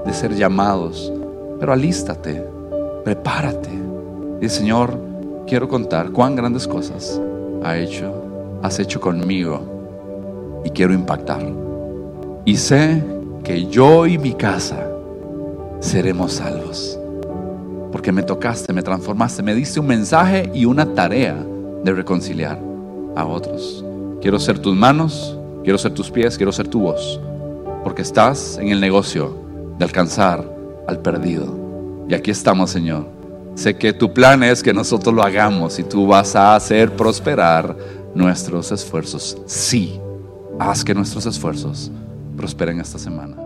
[0.05, 1.13] de ser llamados.
[1.61, 2.43] Pero alístate,
[3.05, 3.71] prepárate.
[4.41, 4.99] Y Señor,
[5.47, 7.21] quiero contar cuán grandes cosas
[7.63, 8.13] ha hecho,
[8.63, 11.43] has hecho conmigo y quiero impactar.
[12.45, 13.03] Y sé
[13.43, 14.87] que yo y mi casa
[15.81, 16.99] seremos salvos.
[17.93, 21.37] Porque me tocaste, me transformaste, me diste un mensaje y una tarea
[21.85, 22.59] de reconciliar
[23.15, 23.85] a otros.
[24.21, 27.21] Quiero ser tus manos, quiero ser tus pies, quiero ser tu voz.
[27.83, 29.37] Porque estás en el negocio
[29.79, 30.45] de alcanzar
[30.89, 31.47] al perdido.
[32.09, 33.07] Y aquí estamos, Señor.
[33.55, 37.77] Sé que tu plan es que nosotros lo hagamos y tú vas a hacer prosperar
[38.15, 39.39] nuestros esfuerzos.
[39.47, 40.01] Sí,
[40.59, 41.91] haz que nuestros esfuerzos
[42.37, 43.44] prosperen esta semana.